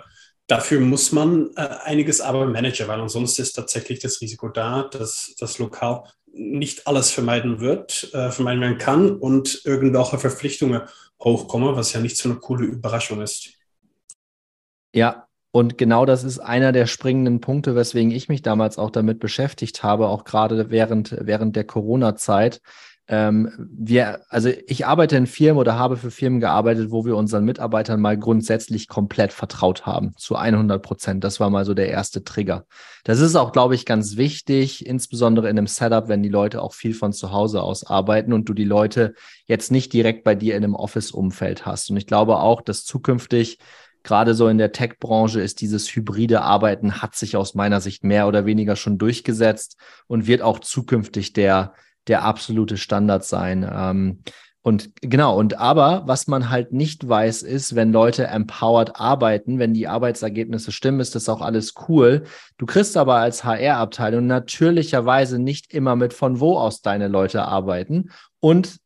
dafür 0.47 0.81
muss 0.81 1.13
man 1.13 1.51
äh, 1.57 1.69
einiges 1.85 2.21
aber 2.21 2.45
managen, 2.47 2.87
weil 2.89 3.01
ansonsten 3.01 3.43
ist 3.43 3.55
tatsächlich 3.55 4.01
das 4.01 4.21
Risiko 4.21 4.49
da, 4.49 4.83
dass 4.83 5.35
das 5.39 5.59
Lokal 5.59 6.05
nicht 6.35 6.87
alles 6.87 7.11
vermeiden 7.11 7.61
wird, 7.61 8.13
äh, 8.13 8.31
vermeiden 8.31 8.61
werden 8.61 8.79
kann 8.79 9.17
und 9.17 9.63
irgendwelche 9.65 10.19
Verpflichtungen 10.19 10.83
hochkommen, 11.23 11.77
was 11.77 11.93
ja 11.93 12.01
nicht 12.01 12.17
so 12.17 12.29
eine 12.29 12.39
coole 12.39 12.67
Überraschung 12.67 13.23
ist. 13.23 13.51
Ja, 14.95 15.22
und 15.53 15.77
genau 15.77 16.07
das 16.07 16.25
ist 16.25 16.39
einer 16.39 16.73
der 16.73 16.87
springenden 16.87 17.41
Punkte, 17.43 17.77
weswegen 17.77 18.11
ich 18.11 18.31
mich 18.31 18.41
damals 18.41 18.79
auch 18.79 18.91
damit 18.91 19.21
beschäftigt 19.21 19.83
habe, 19.83 20.09
auch 20.09 20.25
gerade 20.25 20.71
während, 20.71 21.15
während 21.21 21.55
der 21.57 21.65
Corona-Zeit. 21.65 22.63
Ähm, 23.07 23.53
wir, 23.59 24.23
also 24.31 24.49
ich 24.67 24.87
arbeite 24.87 25.17
in 25.17 25.27
Firmen 25.27 25.61
oder 25.61 25.79
habe 25.79 25.99
für 25.99 26.11
Firmen 26.11 26.41
gearbeitet, 26.41 26.91
wo 26.91 27.05
wir 27.05 27.17
unseren 27.17 27.45
Mitarbeitern 27.45 28.01
mal 28.01 28.17
grundsätzlich 28.17 28.89
komplett 28.89 29.35
vertraut 29.35 29.85
haben, 29.85 30.15
zu 30.17 30.37
100 30.37 30.83
Prozent. 30.83 31.23
Das 31.23 31.39
war 31.39 31.51
mal 31.51 31.67
so 31.67 31.75
der 31.75 31.89
erste 31.89 32.25
Trigger. 32.25 32.65
Das 33.05 33.21
ist 33.21 33.37
auch, 33.37 33.53
glaube 33.53 33.75
ich, 33.75 33.85
ganz 33.85 34.17
wichtig, 34.17 34.87
insbesondere 34.87 35.51
in 35.51 35.59
einem 35.59 35.67
Setup, 35.67 36.09
wenn 36.09 36.23
die 36.23 36.31
Leute 36.31 36.63
auch 36.63 36.73
viel 36.73 36.95
von 36.95 37.13
zu 37.13 37.31
Hause 37.31 37.61
aus 37.61 37.85
arbeiten 37.85 38.33
und 38.33 38.49
du 38.49 38.55
die 38.55 38.65
Leute 38.65 39.13
jetzt 39.45 39.71
nicht 39.71 39.93
direkt 39.93 40.25
bei 40.25 40.35
dir 40.35 40.57
in 40.57 40.65
einem 40.65 40.77
Office-Umfeld 40.77 41.67
hast. 41.67 41.91
Und 41.91 41.99
ich 41.99 42.07
glaube 42.07 42.39
auch, 42.39 42.63
dass 42.63 42.87
zukünftig 42.87 43.59
gerade 44.05 44.35
so 44.35 44.49
in 44.49 44.59
der 44.59 44.73
Tech-Branche 44.73 45.41
ist 45.41 45.61
dieses 45.61 45.89
hybride 45.95 46.43
Arbeiten, 46.43 47.03
hat 47.03 47.15
sich 47.15 47.37
aus 47.37 47.55
meiner 47.55 47.81
Sicht 47.81 48.05
mehr 48.05 48.29
oder 48.29 48.47
weniger 48.47 48.77
schon 48.77 48.99
durchgesetzt 48.99 49.77
und 50.07 50.27
wird 50.27 50.43
auch 50.43 50.59
zukünftig 50.61 51.33
der, 51.33 51.75
der 52.09 52.25
absolute 52.25 52.77
Standard 52.77 53.25
sein. 53.25 53.69
Ähm, 53.71 54.23
Und 54.65 54.91
genau, 55.01 55.37
und 55.37 55.59
aber 55.59 56.05
was 56.07 56.29
man 56.29 56.49
halt 56.49 56.73
nicht 56.73 57.09
weiß, 57.09 57.43
ist, 57.43 57.75
wenn 57.75 57.91
Leute 57.93 58.29
empowered 58.29 58.95
arbeiten, 58.95 59.59
wenn 59.59 59.75
die 59.75 59.89
Arbeitsergebnisse 59.89 60.71
stimmen, 60.71 61.01
ist 61.01 61.17
das 61.17 61.29
auch 61.29 61.41
alles 61.41 61.75
cool. 61.89 62.23
Du 62.59 62.67
kriegst 62.67 62.97
aber 62.97 63.17
als 63.17 63.43
HR-Abteilung 63.43 64.29
natürlicherweise 64.29 65.41
nicht 65.41 65.75
immer 65.75 65.97
mit, 65.97 66.15
von 66.15 66.39
wo 66.39 66.57
aus 66.57 66.81
deine 66.81 67.09
Leute 67.09 67.43
arbeiten. 67.43 68.11
Und 68.39 68.79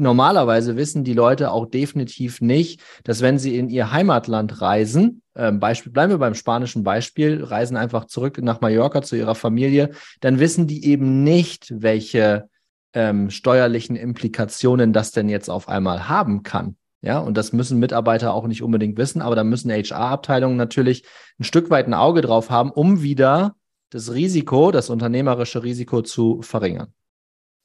normalerweise 0.00 0.76
wissen 0.76 1.04
die 1.04 1.12
Leute 1.12 1.50
auch 1.50 1.66
definitiv 1.66 2.40
nicht, 2.40 2.80
dass 3.04 3.20
wenn 3.20 3.38
sie 3.38 3.58
in 3.58 3.68
ihr 3.68 3.92
Heimatland 3.92 4.60
reisen, 4.60 5.22
ähm, 5.36 5.60
Beispiel, 5.60 5.92
bleiben 5.92 6.12
wir 6.12 6.18
beim 6.18 6.34
spanischen 6.34 6.84
Beispiel, 6.84 7.42
reisen 7.42 7.76
einfach 7.76 8.04
zurück 8.06 8.38
nach 8.42 8.60
Mallorca 8.60 9.02
zu 9.02 9.16
ihrer 9.16 9.34
Familie, 9.34 9.90
dann 10.20 10.38
wissen 10.38 10.66
die 10.66 10.86
eben 10.86 11.24
nicht, 11.24 11.72
welche 11.76 12.48
ähm, 12.92 13.30
steuerlichen 13.30 13.96
Implikationen 13.96 14.92
das 14.92 15.10
denn 15.10 15.28
jetzt 15.28 15.50
auf 15.50 15.68
einmal 15.68 16.08
haben 16.08 16.42
kann. 16.42 16.76
Ja, 17.02 17.18
und 17.18 17.36
das 17.36 17.52
müssen 17.52 17.80
Mitarbeiter 17.80 18.32
auch 18.32 18.46
nicht 18.46 18.62
unbedingt 18.62 18.96
wissen, 18.96 19.20
aber 19.20 19.36
da 19.36 19.44
müssen 19.44 19.70
HR-Abteilungen 19.70 20.56
natürlich 20.56 21.04
ein 21.38 21.44
Stück 21.44 21.68
weit 21.68 21.86
ein 21.86 21.92
Auge 21.92 22.22
drauf 22.22 22.48
haben, 22.48 22.70
um 22.70 23.02
wieder 23.02 23.56
das 23.90 24.14
Risiko, 24.14 24.70
das 24.70 24.88
unternehmerische 24.88 25.62
Risiko 25.62 26.00
zu 26.00 26.40
verringern. 26.40 26.94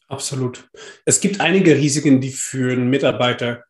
Absolut. 0.09 0.67
Es 1.05 1.21
gibt 1.21 1.39
einige 1.39 1.75
Risiken, 1.75 2.19
die 2.19 2.31
für 2.31 2.73
einen 2.73 2.89
Mitarbeiter 2.89 3.63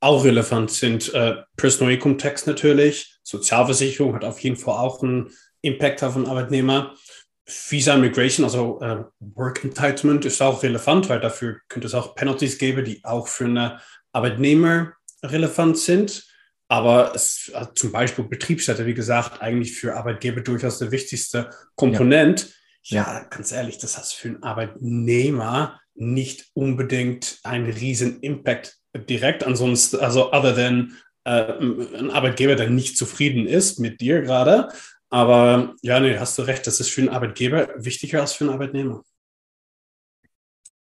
auch 0.00 0.24
relevant 0.24 0.70
sind. 0.70 1.14
Äh, 1.14 1.36
Personal 1.56 1.94
Income 1.94 2.16
Tax 2.18 2.46
natürlich, 2.46 3.18
Sozialversicherung 3.22 4.14
hat 4.14 4.24
auf 4.24 4.40
jeden 4.40 4.56
Fall 4.56 4.74
auch 4.74 5.02
einen 5.02 5.30
Impact 5.62 6.02
auf 6.02 6.14
den 6.14 6.26
Arbeitnehmer. 6.26 6.94
Visa 7.46 7.96
Migration, 7.96 8.44
also 8.44 8.80
äh, 8.80 9.04
Work 9.20 9.64
Entitlement, 9.64 10.24
ist 10.24 10.42
auch 10.42 10.62
relevant, 10.62 11.08
weil 11.08 11.20
dafür 11.20 11.60
könnte 11.68 11.86
es 11.86 11.94
auch 11.94 12.16
Penalties 12.16 12.58
geben, 12.58 12.84
die 12.84 13.04
auch 13.04 13.28
für 13.28 13.44
eine 13.44 13.80
Arbeitnehmer 14.12 14.92
relevant 15.22 15.78
sind. 15.78 16.26
Aber 16.68 17.12
es, 17.14 17.52
also 17.54 17.70
zum 17.72 17.92
Beispiel 17.92 18.24
Betriebsstätte, 18.24 18.86
wie 18.86 18.94
gesagt, 18.94 19.40
eigentlich 19.40 19.78
für 19.78 19.94
Arbeitgeber 19.94 20.40
durchaus 20.40 20.80
der 20.80 20.90
wichtigste 20.90 21.50
Komponent. 21.76 22.42
Ja, 22.42 22.48
ja 22.88 23.24
ganz 23.30 23.52
ehrlich, 23.52 23.78
das 23.78 23.96
hat 23.96 24.06
für 24.06 24.28
einen 24.28 24.42
Arbeitnehmer 24.42 25.80
nicht 25.94 26.50
unbedingt 26.54 27.38
einen 27.42 27.70
riesen 27.70 28.20
Impact 28.20 28.78
direkt. 29.08 29.44
Ansonsten, 29.44 29.98
also 30.00 30.32
other 30.32 30.54
than 30.54 30.96
äh, 31.24 31.52
ein 31.98 32.10
Arbeitgeber, 32.10 32.54
der 32.54 32.70
nicht 32.70 32.96
zufrieden 32.96 33.46
ist 33.46 33.78
mit 33.78 34.00
dir 34.00 34.22
gerade, 34.22 34.68
aber 35.10 35.74
ja, 35.82 36.00
nee, 36.00 36.18
hast 36.18 36.38
du 36.38 36.42
recht, 36.42 36.66
das 36.66 36.80
ist 36.80 36.90
für 36.90 37.00
einen 37.00 37.10
Arbeitgeber 37.10 37.68
wichtiger 37.76 38.20
als 38.20 38.32
für 38.32 38.44
einen 38.44 38.52
Arbeitnehmer. 38.52 39.02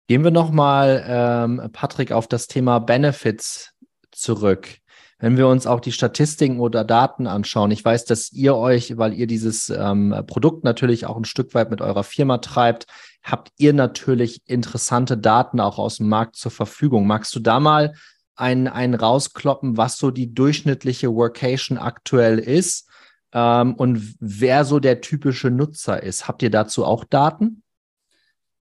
Gehen 0.07 0.23
wir 0.23 0.31
nochmal, 0.31 1.05
ähm, 1.07 1.71
Patrick, 1.73 2.13
auf 2.13 2.29
das 2.29 2.47
Thema 2.47 2.79
Benefits 2.79 3.73
zurück. 4.11 4.79
Wenn 5.19 5.37
wir 5.37 5.49
uns 5.49 5.67
auch 5.67 5.81
die 5.81 5.93
Statistiken 5.93 6.61
oder 6.61 6.85
Daten 6.85 7.27
anschauen, 7.27 7.71
ich 7.71 7.85
weiß, 7.85 8.05
dass 8.05 8.33
ihr 8.33 8.57
euch, 8.57 8.97
weil 8.97 9.15
ihr 9.15 9.27
dieses 9.27 9.71
ähm, 9.71 10.15
Produkt 10.27 10.65
natürlich 10.65 11.07
auch 11.07 11.17
ein 11.17 11.25
Stück 11.25 11.55
weit 11.55 11.71
mit 11.71 11.81
eurer 11.81 12.05
Firma 12.05 12.39
treibt, 12.39 12.87
habt 13.23 13.51
ihr 13.57 13.73
natürlich 13.73 14.43
interessante 14.47 15.17
Daten 15.17 15.61
auch 15.61 15.79
aus 15.79 15.97
dem 15.97 16.09
Markt 16.09 16.37
zur 16.37 16.51
Verfügung. 16.51 17.07
Magst 17.07 17.35
du 17.35 17.41
da 17.41 17.59
mal 17.59 17.95
einen, 18.37 18.69
einen 18.69 18.95
rauskloppen, 18.95 19.77
was 19.77 19.99
so 19.99 20.11
die 20.11 20.35
durchschnittliche 20.35 21.15
Workation 21.15 21.79
aktuell 21.79 22.39
ist 22.39 22.89
ähm, 23.33 23.75
und 23.75 24.17
wer 24.21 24.65
so 24.65 24.79
der 24.81 25.01
typische 25.01 25.51
Nutzer 25.51 26.03
ist. 26.03 26.29
Habt 26.29 26.43
ihr 26.43 26.51
dazu 26.51 26.85
auch 26.85 27.05
Daten? 27.05 27.64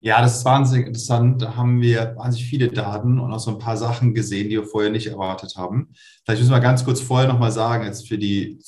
Ja, 0.06 0.22
das 0.22 0.38
ist 0.38 0.46
wahnsinnig 0.46 0.86
interessant. 0.86 1.42
Da 1.42 1.56
haben 1.56 1.82
wir 1.82 2.16
wahnsinnig 2.16 2.48
viele 2.48 2.68
Daten 2.68 3.20
und 3.20 3.34
auch 3.34 3.40
so 3.40 3.50
ein 3.50 3.58
paar 3.58 3.76
Sachen 3.76 4.14
gesehen, 4.14 4.50
die 4.50 4.58
wir 4.58 4.64
vorher 4.64 4.92
nicht 4.92 5.08
erwartet 5.08 5.56
haben. 5.58 5.90
Vielleicht 6.24 6.42
müssen 6.42 6.54
wir 6.54 6.60
ganz 6.60 6.86
kurz 6.86 7.02
vorher 7.02 7.28
nochmal 7.28 7.52
sagen, 7.52 7.86
jetzt 7.86 8.08
für 8.08 8.20
die 8.20 8.60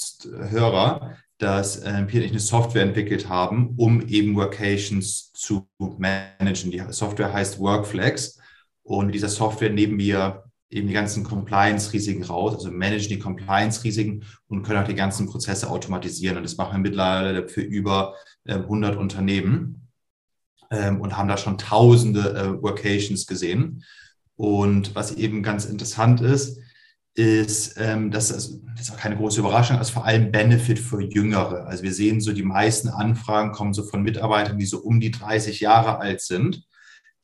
Hörer, 0.50 1.15
dass 1.38 1.77
äh, 1.77 2.08
ich 2.10 2.32
eine 2.32 2.39
Software 2.39 2.82
entwickelt 2.82 3.29
haben, 3.29 3.75
um 3.77 4.01
eben 4.08 4.36
Workations 4.36 5.32
zu 5.32 5.70
managen. 5.77 6.72
Die 6.72 6.84
Software 6.89 7.32
heißt 7.32 7.60
Workflex 7.60 8.39
und 8.82 9.06
mit 9.06 9.13
dieser 9.13 9.29
Software 9.29 9.70
nehmen 9.70 10.00
wir 10.00 10.44
eben 10.72 10.88
die 10.88 10.96
ganzen 10.96 11.24
Compliance-Risiken 11.24 12.24
raus, 12.24 12.56
also 12.56 12.72
managen 12.72 13.10
die 13.10 13.20
Compliance-Risiken 13.20 14.24
und 14.48 14.63
können 14.63 14.82
auch 14.82 14.88
die 14.88 14.96
ganzen 14.96 15.27
Prozesse 15.27 15.70
automatisieren. 15.70 16.38
Und 16.38 16.44
das 16.44 16.58
machen 16.58 16.77
wir 16.77 16.89
mittlerweile 16.89 17.48
für 17.48 17.62
über 17.62 18.15
äh, 18.46 18.56
100 18.56 18.98
Unternehmen 18.98 19.87
ähm, 20.72 21.02
und 21.02 21.18
haben 21.18 21.28
da 21.28 21.38
schon 21.38 21.58
tausende 21.58 22.34
äh, 22.34 22.62
Workations 22.62 23.28
gesehen. 23.28 23.84
Und 24.36 24.96
was 24.96 25.16
eben 25.16 25.44
ganz 25.44 25.66
interessant 25.66 26.22
ist, 26.22 26.60
ist, 27.16 27.76
ähm, 27.80 28.12
dass 28.12 28.28
das, 28.28 28.60
das 28.76 28.90
ist 28.90 28.92
auch 28.92 28.98
keine 28.98 29.18
große 29.18 29.40
Überraschung, 29.40 29.78
also 29.78 29.94
vor 29.94 30.06
allem 30.06 30.32
Benefit 30.32 30.78
für 30.78 31.02
Jüngere. 31.02 31.66
Also 31.66 31.84
wir 31.84 31.94
sehen 31.94 32.22
so, 32.22 32.32
die 32.32 32.44
meisten 32.44 32.90
Anfragen 32.90 33.52
kommen 33.52 33.74
so 33.74 33.84
von 33.84 34.04
Mitarbeitern, 34.04 34.60
die 34.60 34.68
so 34.68 34.80
um 34.80 35.00
die 35.00 35.10
30 35.10 35.60
Jahre 35.60 36.00
alt 36.00 36.22
sind. 36.22 36.64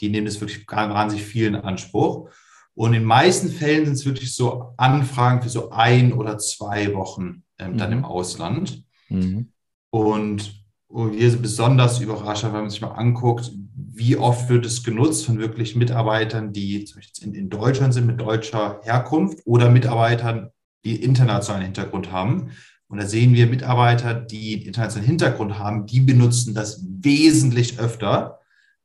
Die 0.01 0.09
nehmen 0.09 0.25
das 0.25 0.41
wirklich 0.41 0.65
wahnsinnig 0.67 1.23
viel 1.23 1.45
in 1.45 1.55
Anspruch. 1.55 2.29
Und 2.73 2.93
in 2.93 3.01
den 3.01 3.07
meisten 3.07 3.49
Fällen 3.49 3.85
sind 3.85 3.93
es 3.93 4.05
wirklich 4.05 4.33
so 4.35 4.73
Anfragen 4.77 5.43
für 5.43 5.49
so 5.49 5.69
ein 5.69 6.11
oder 6.11 6.39
zwei 6.39 6.93
Wochen 6.95 7.43
ähm, 7.59 7.77
dann 7.77 7.91
mhm. 7.91 7.97
im 7.99 8.05
Ausland. 8.05 8.83
Mhm. 9.09 9.51
Und, 9.91 10.62
und 10.93 11.17
wir 11.17 11.31
sind 11.31 11.41
besonders 11.41 11.99
überrascht, 11.99 12.43
wenn 12.43 12.51
man 12.51 12.69
sich 12.69 12.79
mal 12.79 12.91
anguckt, 12.91 13.51
wie 13.75 14.15
oft 14.15 14.47
wird 14.47 14.63
es 14.63 14.83
genutzt 14.83 15.25
von 15.25 15.39
wirklich 15.39 15.75
Mitarbeitern, 15.75 16.53
die 16.53 16.87
in, 17.21 17.33
in 17.33 17.49
Deutschland 17.49 17.95
sind 17.95 18.05
mit 18.05 18.21
deutscher 18.21 18.79
Herkunft 18.83 19.39
oder 19.45 19.71
Mitarbeitern, 19.71 20.51
die 20.85 21.01
internationalen 21.01 21.65
Hintergrund 21.65 22.11
haben. 22.11 22.51
Und 22.87 22.99
da 22.99 23.07
sehen 23.07 23.33
wir 23.33 23.47
Mitarbeiter, 23.47 24.13
die 24.13 24.67
internationalen 24.67 25.09
Hintergrund 25.09 25.57
haben, 25.57 25.87
die 25.87 25.99
benutzen 25.99 26.53
das 26.53 26.85
wesentlich 26.87 27.79
öfter 27.79 28.37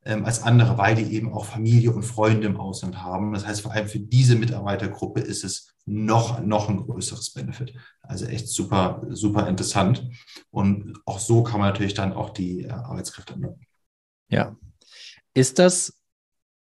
ähm, 0.05 0.25
als 0.25 0.43
andere, 0.43 0.77
weil 0.77 0.95
die 0.95 1.13
eben 1.13 1.33
auch 1.33 1.45
Familie 1.45 1.91
und 1.91 2.03
Freunde 2.03 2.47
im 2.47 2.57
Ausland 2.57 3.01
haben. 3.01 3.33
Das 3.33 3.45
heißt, 3.45 3.61
vor 3.61 3.71
allem 3.71 3.87
für 3.87 3.99
diese 3.99 4.35
Mitarbeitergruppe 4.35 5.19
ist 5.19 5.43
es 5.43 5.73
noch, 5.85 6.39
noch 6.41 6.69
ein 6.69 6.77
größeres 6.77 7.31
Benefit. 7.31 7.73
Also 8.01 8.25
echt 8.25 8.47
super, 8.47 9.01
super 9.09 9.47
interessant. 9.47 10.09
Und 10.51 10.99
auch 11.05 11.19
so 11.19 11.43
kann 11.43 11.59
man 11.59 11.69
natürlich 11.69 11.93
dann 11.93 12.13
auch 12.13 12.29
die 12.29 12.63
äh, 12.63 12.69
Arbeitskräfte 12.69 13.37
nutzen. 13.37 13.65
Ja. 14.29 14.55
Ist 15.33 15.59
das 15.59 15.98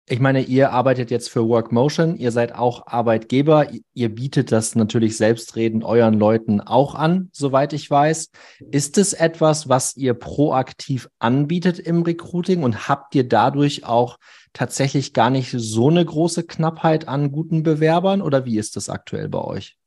ich 0.09 0.21
meine, 0.21 0.41
ihr 0.41 0.71
arbeitet 0.71 1.11
jetzt 1.11 1.29
für 1.29 1.49
Workmotion, 1.49 2.15
ihr 2.15 2.31
seid 2.31 2.55
auch 2.55 2.87
Arbeitgeber, 2.87 3.67
ihr 3.93 4.15
bietet 4.15 4.53
das 4.53 4.73
natürlich 4.73 5.17
selbstredend 5.17 5.83
euren 5.83 6.13
Leuten 6.13 6.61
auch 6.61 6.95
an, 6.95 7.29
soweit 7.33 7.73
ich 7.73 7.91
weiß. 7.91 8.29
Ist 8.71 8.97
es 8.97 9.11
etwas, 9.11 9.67
was 9.67 9.97
ihr 9.97 10.13
proaktiv 10.13 11.09
anbietet 11.19 11.79
im 11.79 12.03
Recruiting 12.03 12.63
und 12.63 12.87
habt 12.87 13.15
ihr 13.15 13.27
dadurch 13.27 13.83
auch 13.83 14.17
tatsächlich 14.53 15.11
gar 15.11 15.29
nicht 15.29 15.51
so 15.51 15.89
eine 15.89 16.05
große 16.05 16.43
Knappheit 16.43 17.09
an 17.09 17.33
guten 17.33 17.63
Bewerbern 17.63 18.21
oder 18.21 18.45
wie 18.45 18.57
ist 18.57 18.77
das 18.77 18.89
aktuell 18.89 19.27
bei 19.27 19.41
euch? 19.41 19.77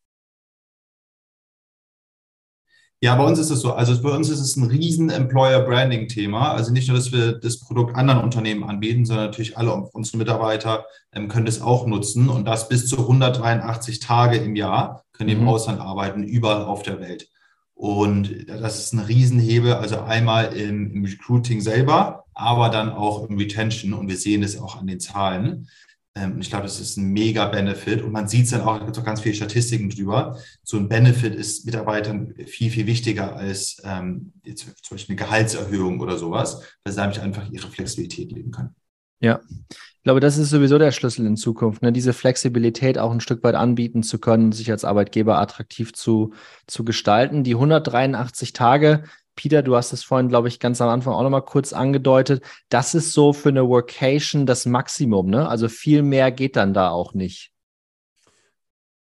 Ja, 3.02 3.14
bei 3.14 3.24
uns 3.24 3.38
ist 3.38 3.48
es 3.48 3.60
so. 3.60 3.72
Also 3.72 4.00
bei 4.02 4.10
uns 4.10 4.28
ist 4.28 4.40
es 4.40 4.56
ein 4.56 4.64
riesen 4.64 5.08
Employer-Branding-Thema. 5.08 6.52
Also 6.52 6.70
nicht 6.70 6.88
nur, 6.88 6.98
dass 6.98 7.12
wir 7.12 7.32
das 7.32 7.58
Produkt 7.58 7.96
anderen 7.96 8.20
Unternehmen 8.20 8.62
anbieten, 8.62 9.06
sondern 9.06 9.26
natürlich 9.26 9.56
alle 9.56 9.72
unsere 9.74 10.18
Mitarbeiter 10.18 10.84
ähm, 11.12 11.28
können 11.28 11.46
das 11.46 11.62
auch 11.62 11.86
nutzen 11.86 12.28
und 12.28 12.46
das 12.46 12.68
bis 12.68 12.86
zu 12.86 12.98
183 12.98 14.00
Tage 14.00 14.36
im 14.36 14.54
Jahr 14.54 15.04
können 15.14 15.28
die 15.28 15.34
im 15.34 15.42
mhm. 15.42 15.48
Ausland 15.48 15.80
arbeiten, 15.80 16.24
überall 16.24 16.62
auf 16.62 16.82
der 16.82 17.00
Welt. 17.00 17.28
Und 17.74 18.46
das 18.46 18.78
ist 18.78 18.92
ein 18.92 18.98
Riesenhebel, 18.98 19.72
also 19.72 20.00
einmal 20.00 20.52
im, 20.52 20.92
im 20.92 21.04
Recruiting 21.06 21.62
selber, 21.62 22.24
aber 22.34 22.68
dann 22.68 22.90
auch 22.90 23.26
im 23.26 23.38
Retention 23.38 23.94
und 23.94 24.08
wir 24.08 24.18
sehen 24.18 24.42
es 24.42 24.60
auch 24.60 24.78
an 24.78 24.86
den 24.86 25.00
Zahlen. 25.00 25.68
Ähm, 26.14 26.32
und 26.32 26.40
ich 26.40 26.50
glaube, 26.50 26.64
das 26.64 26.80
ist 26.80 26.96
ein 26.96 27.12
mega 27.12 27.46
Benefit. 27.46 28.02
Und 28.02 28.12
man 28.12 28.28
sieht 28.28 28.44
es 28.44 28.50
dann 28.50 28.62
auch, 28.62 28.80
es 28.80 28.86
gibt 28.86 28.98
auch 28.98 29.04
ganz 29.04 29.20
viele 29.20 29.34
Statistiken 29.34 29.90
drüber. 29.90 30.38
So 30.62 30.76
ein 30.76 30.88
Benefit 30.88 31.34
ist 31.34 31.66
Mitarbeitern 31.66 32.34
viel, 32.46 32.70
viel 32.70 32.86
wichtiger 32.86 33.36
als 33.36 33.80
ähm, 33.84 34.32
jetzt 34.44 34.66
zum 34.82 34.96
Beispiel 34.96 35.16
eine 35.16 35.24
Gehaltserhöhung 35.24 36.00
oder 36.00 36.18
sowas, 36.18 36.62
weil 36.84 36.92
sie 36.92 36.98
damit 36.98 37.18
einfach 37.18 37.50
ihre 37.50 37.68
Flexibilität 37.68 38.32
leben 38.32 38.50
können. 38.50 38.74
Ja, 39.22 39.40
ich 39.68 40.04
glaube, 40.04 40.20
das 40.20 40.38
ist 40.38 40.48
sowieso 40.48 40.78
der 40.78 40.92
Schlüssel 40.92 41.26
in 41.26 41.36
Zukunft, 41.36 41.82
ne? 41.82 41.92
diese 41.92 42.14
Flexibilität 42.14 42.96
auch 42.96 43.12
ein 43.12 43.20
Stück 43.20 43.44
weit 43.44 43.54
anbieten 43.54 44.02
zu 44.02 44.18
können, 44.18 44.50
sich 44.50 44.70
als 44.70 44.86
Arbeitgeber 44.86 45.38
attraktiv 45.38 45.92
zu, 45.92 46.32
zu 46.66 46.86
gestalten. 46.86 47.44
Die 47.44 47.52
183 47.52 48.54
Tage 48.54 49.04
Peter, 49.40 49.62
du 49.62 49.74
hast 49.74 49.94
es 49.94 50.04
vorhin, 50.04 50.28
glaube 50.28 50.48
ich, 50.48 50.60
ganz 50.60 50.82
am 50.82 50.90
Anfang 50.90 51.14
auch 51.14 51.22
nochmal 51.22 51.40
kurz 51.40 51.72
angedeutet. 51.72 52.44
Das 52.68 52.94
ist 52.94 53.14
so 53.14 53.32
für 53.32 53.48
eine 53.48 53.66
Workation 53.66 54.44
das 54.44 54.66
Maximum, 54.66 55.30
ne? 55.30 55.48
Also 55.48 55.70
viel 55.70 56.02
mehr 56.02 56.30
geht 56.30 56.56
dann 56.56 56.74
da 56.74 56.90
auch 56.90 57.14
nicht. 57.14 57.50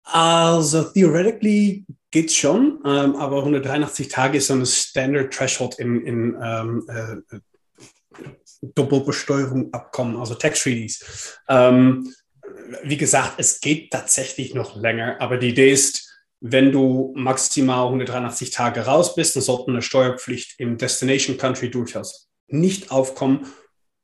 Also 0.03 0.83
theoretically 0.83 1.85
geht 2.11 2.29
es 2.29 2.35
schon, 2.37 2.79
ähm, 2.85 3.17
aber 3.17 3.39
183 3.39 4.07
Tage 4.07 4.37
ist 4.37 4.47
so 4.47 4.53
ein 4.53 4.65
Standard 4.65 5.33
Threshold 5.33 5.79
in, 5.79 5.99
in 6.05 6.37
ähm, 6.41 6.87
äh, 6.87 7.37
Doppelbesteuerung 8.61 9.73
Abkommen, 9.73 10.15
also 10.15 10.35
Tax 10.35 10.63
Treaties. 10.63 11.39
Ähm, 11.49 12.09
wie 12.83 12.97
gesagt, 12.97 13.33
es 13.37 13.59
geht 13.59 13.91
tatsächlich 13.91 14.53
noch 14.53 14.77
länger, 14.77 15.17
aber 15.19 15.35
die 15.35 15.49
Idee 15.49 15.73
ist, 15.73 16.10
wenn 16.41 16.71
du 16.71 17.13
maximal 17.15 17.85
183 17.85 18.49
Tage 18.49 18.81
raus 18.81 19.15
bist, 19.15 19.35
dann 19.35 19.43
sollte 19.43 19.69
eine 19.69 19.83
Steuerpflicht 19.83 20.59
im 20.59 20.77
Destination 20.77 21.37
Country 21.37 21.69
durchaus 21.69 22.29
nicht 22.47 22.91
aufkommen. 22.91 23.45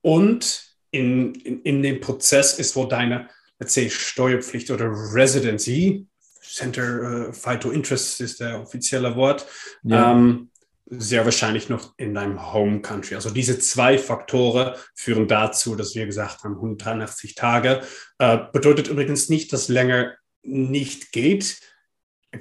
Und 0.01 0.75
in, 0.91 1.33
in, 1.35 1.61
in 1.63 1.81
dem 1.81 1.99
Prozess 1.99 2.59
ist, 2.59 2.75
wo 2.75 2.85
deine, 2.85 3.27
let's 3.59 3.73
say, 3.73 3.89
Steuerpflicht 3.89 4.69
oder 4.69 4.89
Residency, 5.13 6.07
Center 6.41 7.29
uh, 7.29 7.33
Vital 7.33 7.73
Interest 7.73 8.21
ist 8.21 8.39
der 8.39 8.61
offizielle 8.61 9.15
Wort, 9.15 9.45
ja. 9.83 10.11
ähm, 10.11 10.49
sehr 10.85 11.25
wahrscheinlich 11.25 11.67
noch 11.67 11.93
in 11.97 12.13
deinem 12.13 12.53
Home 12.53 12.81
Country. 12.81 13.15
Also 13.15 13.31
diese 13.31 13.59
zwei 13.59 13.97
Faktoren 13.97 14.75
führen 14.95 15.27
dazu, 15.27 15.75
dass 15.75 15.95
wir 15.95 16.05
gesagt 16.05 16.43
haben, 16.43 16.55
183 16.55 17.35
Tage. 17.35 17.81
Äh, 18.19 18.37
bedeutet 18.53 18.87
übrigens 18.87 19.27
nicht, 19.27 19.51
dass 19.51 19.67
länger 19.67 20.13
nicht 20.43 21.11
geht. 21.11 21.59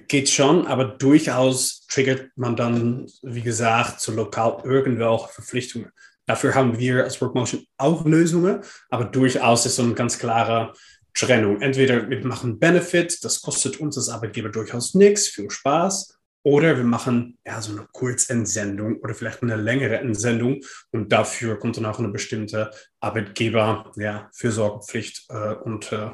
Geht 0.08 0.28
schon, 0.28 0.66
aber 0.66 0.84
durchaus 0.84 1.86
triggert 1.86 2.30
man 2.36 2.56
dann, 2.56 3.06
wie 3.22 3.42
gesagt, 3.42 4.00
zu 4.00 4.12
lokal 4.12 4.62
irgendwelche 4.64 5.28
Verpflichtungen. 5.28 5.90
Dafür 6.26 6.54
haben 6.54 6.78
wir 6.78 7.04
als 7.04 7.20
Workmotion 7.20 7.64
auch 7.76 8.04
Lösungen, 8.04 8.60
aber 8.90 9.04
durchaus 9.04 9.64
ist 9.64 9.76
so 9.76 9.82
eine 9.82 9.94
ganz 9.94 10.18
klare 10.18 10.72
Trennung. 11.14 11.62
Entweder 11.62 12.10
wir 12.10 12.26
machen 12.26 12.58
Benefit, 12.58 13.24
das 13.24 13.40
kostet 13.40 13.78
uns 13.78 13.96
als 13.96 14.08
Arbeitgeber 14.08 14.48
durchaus 14.48 14.94
nichts, 14.94 15.28
viel 15.28 15.50
Spaß, 15.50 16.16
oder 16.46 16.76
wir 16.76 16.84
machen 16.84 17.38
ja 17.44 17.60
so 17.60 17.72
eine 17.72 17.88
Kurzentsendung 17.90 19.00
oder 19.00 19.14
vielleicht 19.14 19.42
eine 19.42 19.56
längere 19.56 19.98
Entsendung 19.98 20.60
und 20.92 21.10
dafür 21.10 21.58
kommt 21.58 21.76
dann 21.76 21.86
auch 21.86 21.98
eine 21.98 22.10
bestimmte 22.10 22.70
Arbeitgeber, 23.00 23.90
ja, 23.96 24.30
Fürsorgepflicht 24.32 25.26
äh, 25.28 25.54
und 25.54 25.90
äh, 25.90 26.10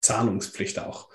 Zahlungspflicht 0.00 0.78
auch. 0.78 1.08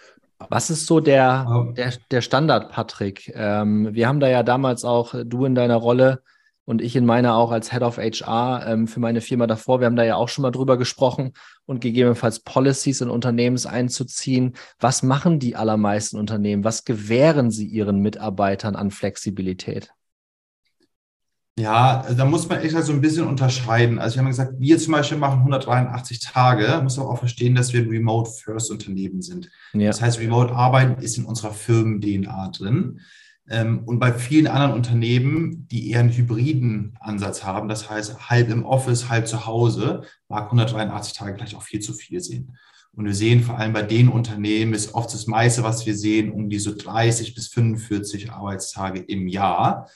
Was 0.50 0.70
ist 0.70 0.86
so 0.86 1.00
der, 1.00 1.74
der, 1.76 1.94
der 2.12 2.22
Standard, 2.22 2.72
Patrick? 2.72 3.32
Ähm, 3.36 3.94
wir 3.94 4.08
haben 4.08 4.20
da 4.20 4.30
ja 4.30 4.44
damals 4.44 4.86
auch, 4.86 5.16
du 5.26 5.46
in 5.46 5.56
deiner 5.56 5.76
Rolle, 5.76 6.22
und 6.68 6.82
ich 6.82 6.98
in 6.98 7.06
meiner 7.06 7.36
auch 7.36 7.52
als 7.52 7.72
Head 7.72 7.82
of 7.82 7.98
HR 7.98 8.68
ähm, 8.68 8.88
für 8.88 9.00
meine 9.00 9.22
Firma 9.22 9.48
davor. 9.48 9.80
Wir 9.80 9.86
haben 9.86 9.96
da 9.96 10.04
ja 10.04 10.18
auch 10.18 10.28
schon 10.28 10.42
mal 10.42 10.52
drüber 10.52 10.78
gesprochen 10.78 11.32
und 11.66 11.80
gegebenenfalls 11.80 12.42
Policies 12.42 13.00
in 13.00 13.10
Unternehmens 13.10 13.66
einzuziehen. 13.66 14.54
Was 14.78 15.02
machen 15.02 15.40
die 15.40 15.56
allermeisten 15.56 16.18
Unternehmen? 16.18 16.66
Was 16.66 16.84
gewähren 16.84 17.52
sie 17.52 17.66
ihren 17.66 18.02
Mitarbeitern 18.02 18.76
an 18.76 18.92
Flexibilität? 18.92 19.94
Ja, 21.60 22.06
da 22.16 22.26
muss 22.26 22.48
man 22.48 22.60
echt 22.60 22.76
so 22.84 22.94
ein 22.94 23.02
bisschen 23.02 23.26
unterscheiden. 23.26 23.98
Also, 23.98 24.16
wir 24.16 24.22
haben 24.22 24.30
gesagt, 24.30 24.54
wir 24.60 24.78
zum 24.78 24.94
Beispiel 24.94 25.18
machen 25.18 25.40
183 25.40 26.20
Tage. 26.20 26.82
Muss 26.84 27.00
aber 27.00 27.10
auch 27.10 27.18
verstehen, 27.18 27.56
dass 27.56 27.74
wir 27.74 27.82
ein 27.82 27.90
Remote-First-Unternehmen 27.90 29.24
sind. 29.24 29.50
Ja. 29.74 29.88
Das 29.88 30.02
heißt, 30.02 30.20
Remote-Arbeiten 30.20 31.02
ist 31.02 31.18
in 31.18 31.26
unserer 31.26 31.52
Firmen-DNA 31.52 32.50
drin. 32.50 33.00
Ähm, 33.50 33.84
und 33.86 33.98
bei 33.98 34.14
vielen 34.14 34.48
anderen 34.48 34.74
Unternehmen, 34.74 35.68
die 35.70 35.90
eher 35.90 36.02
einen 36.02 36.12
hybriden 36.12 36.96
Ansatz 37.00 37.44
haben, 37.44 37.70
das 37.70 37.90
heißt 37.90 38.30
halb 38.30 38.50
im 38.50 38.66
Office, 38.66 39.10
halb 39.10 39.28
zu 39.28 39.46
Hause, 39.48 40.04
mag 40.28 40.46
183 40.46 41.14
Tage 41.14 41.34
gleich 41.34 41.56
auch 41.56 41.64
viel 41.64 41.80
zu 41.80 41.94
viel 41.94 42.20
sehen. 42.20 42.58
Und 42.94 43.06
wir 43.06 43.14
sehen 43.14 43.42
vor 43.42 43.58
allem 43.58 43.74
bei 43.74 43.84
den 43.84 44.10
Unternehmen 44.10 44.74
ist 44.74 44.94
oft 44.94 45.14
das 45.14 45.28
meiste, 45.28 45.64
was 45.64 45.86
wir 45.86 45.96
sehen, 45.96 46.32
um 46.32 46.50
diese 46.50 46.76
30 46.76 47.36
bis 47.36 47.48
45 47.48 48.32
Arbeitstage 48.32 49.00
im 49.00 49.28
Jahr. 49.28 49.88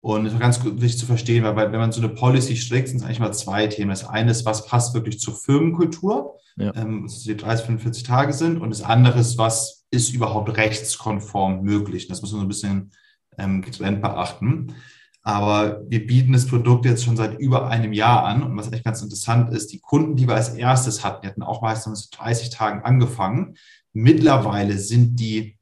Und 0.00 0.26
es 0.26 0.32
ist 0.32 0.40
ganz 0.40 0.64
wichtig 0.64 0.98
zu 0.98 1.06
verstehen, 1.06 1.44
weil 1.44 1.56
wenn 1.56 1.80
man 1.80 1.90
so 1.90 2.00
eine 2.00 2.10
Policy 2.10 2.56
strickt, 2.56 2.88
sind 2.88 2.98
es 2.98 3.02
eigentlich 3.02 3.18
mal 3.18 3.32
zwei 3.32 3.66
Themen. 3.66 3.90
Das 3.90 4.06
eine 4.06 4.30
ist, 4.30 4.44
was 4.44 4.66
passt 4.66 4.94
wirklich 4.94 5.18
zur 5.18 5.34
Firmenkultur, 5.34 6.36
ja. 6.56 6.72
ähm, 6.76 7.02
dass 7.04 7.22
die 7.22 7.36
30, 7.36 7.66
45 7.66 8.04
Tage 8.04 8.32
sind. 8.32 8.60
Und 8.60 8.70
das 8.70 8.82
andere 8.82 9.18
ist, 9.18 9.38
was 9.38 9.86
ist 9.90 10.14
überhaupt 10.14 10.56
rechtskonform 10.56 11.62
möglich. 11.62 12.06
Das 12.06 12.20
muss 12.20 12.30
man 12.30 12.40
so 12.40 12.46
ein 12.46 12.48
bisschen 12.48 12.92
ähm, 13.38 13.60
getrennt 13.62 14.00
beachten. 14.00 14.74
Aber 15.22 15.82
wir 15.88 16.06
bieten 16.06 16.32
das 16.32 16.46
Produkt 16.46 16.84
jetzt 16.84 17.04
schon 17.04 17.16
seit 17.16 17.38
über 17.38 17.68
einem 17.68 17.92
Jahr 17.92 18.24
an. 18.24 18.42
Und 18.42 18.56
was 18.56 18.72
echt 18.72 18.84
ganz 18.84 19.02
interessant 19.02 19.52
ist, 19.52 19.72
die 19.72 19.80
Kunden, 19.80 20.14
die 20.14 20.28
wir 20.28 20.36
als 20.36 20.50
erstes 20.50 21.04
hatten, 21.04 21.22
die 21.22 21.28
hatten 21.28 21.42
auch 21.42 21.60
meistens 21.60 22.08
30 22.10 22.50
Tagen 22.50 22.82
angefangen. 22.82 23.56
Mittlerweile 23.92 24.78
sind 24.78 25.16
die 25.16 25.57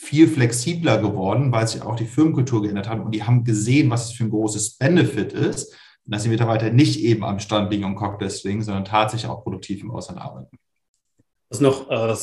viel 0.00 0.28
flexibler 0.28 0.98
geworden, 0.98 1.50
weil 1.50 1.66
sich 1.66 1.82
auch 1.82 1.96
die 1.96 2.06
Firmenkultur 2.06 2.62
geändert 2.62 2.88
hat 2.88 3.00
und 3.00 3.10
die 3.10 3.24
haben 3.24 3.42
gesehen, 3.44 3.90
was 3.90 4.06
es 4.06 4.12
für 4.12 4.24
ein 4.24 4.30
großes 4.30 4.78
Benefit 4.78 5.32
ist, 5.32 5.74
dass 6.04 6.22
die 6.22 6.28
Mitarbeiter 6.28 6.70
nicht 6.70 7.00
eben 7.00 7.24
am 7.24 7.40
Stand 7.40 7.70
liegen 7.70 7.84
und 7.84 7.96
Cocktails 7.96 8.40
trinken, 8.40 8.62
sondern 8.62 8.84
tatsächlich 8.84 9.28
auch 9.28 9.42
produktiv 9.42 9.82
im 9.82 9.90
Ausland 9.90 10.20
arbeiten. 10.20 10.56
Das 11.50 11.60
noch, 11.60 11.90
äh, 11.90 12.14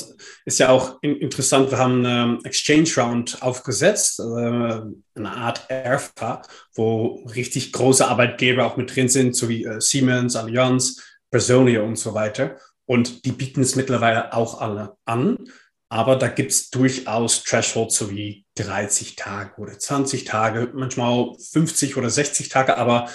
ist 0.46 0.60
ja 0.60 0.70
auch 0.70 1.02
interessant, 1.02 1.70
wir 1.70 1.78
haben 1.78 2.06
eine 2.06 2.40
Exchange 2.44 2.90
Round 2.98 3.42
aufgesetzt, 3.42 4.20
äh, 4.20 4.24
eine 4.24 5.32
Art 5.32 5.66
ERFA, 5.68 6.44
wo 6.74 7.26
richtig 7.36 7.74
große 7.74 8.08
Arbeitgeber 8.08 8.66
auch 8.66 8.78
mit 8.78 8.96
drin 8.96 9.10
sind, 9.10 9.36
so 9.36 9.50
wie 9.50 9.66
äh, 9.66 9.82
Siemens, 9.82 10.36
Allianz, 10.36 11.04
Personia 11.30 11.82
und 11.82 11.98
so 11.98 12.14
weiter. 12.14 12.56
Und 12.86 13.26
die 13.26 13.32
bieten 13.32 13.62
es 13.62 13.76
mittlerweile 13.76 14.34
auch 14.34 14.62
alle 14.62 14.96
an. 15.06 15.40
Aber 15.89 16.15
da 16.15 16.28
gibt 16.28 16.52
es 16.52 16.69
durchaus 16.69 17.43
Thresholds, 17.43 17.95
so 17.95 18.10
wie 18.10 18.45
30 18.56 19.15
Tage 19.15 19.60
oder 19.62 19.78
20 19.78 20.26
Tage, 20.26 20.71
manchmal 20.74 21.36
50 21.52 21.98
oder 21.98 22.10
60 22.10 22.50
Tage, 22.50 22.78
aber 22.78 23.10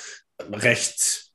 recht 0.52 1.30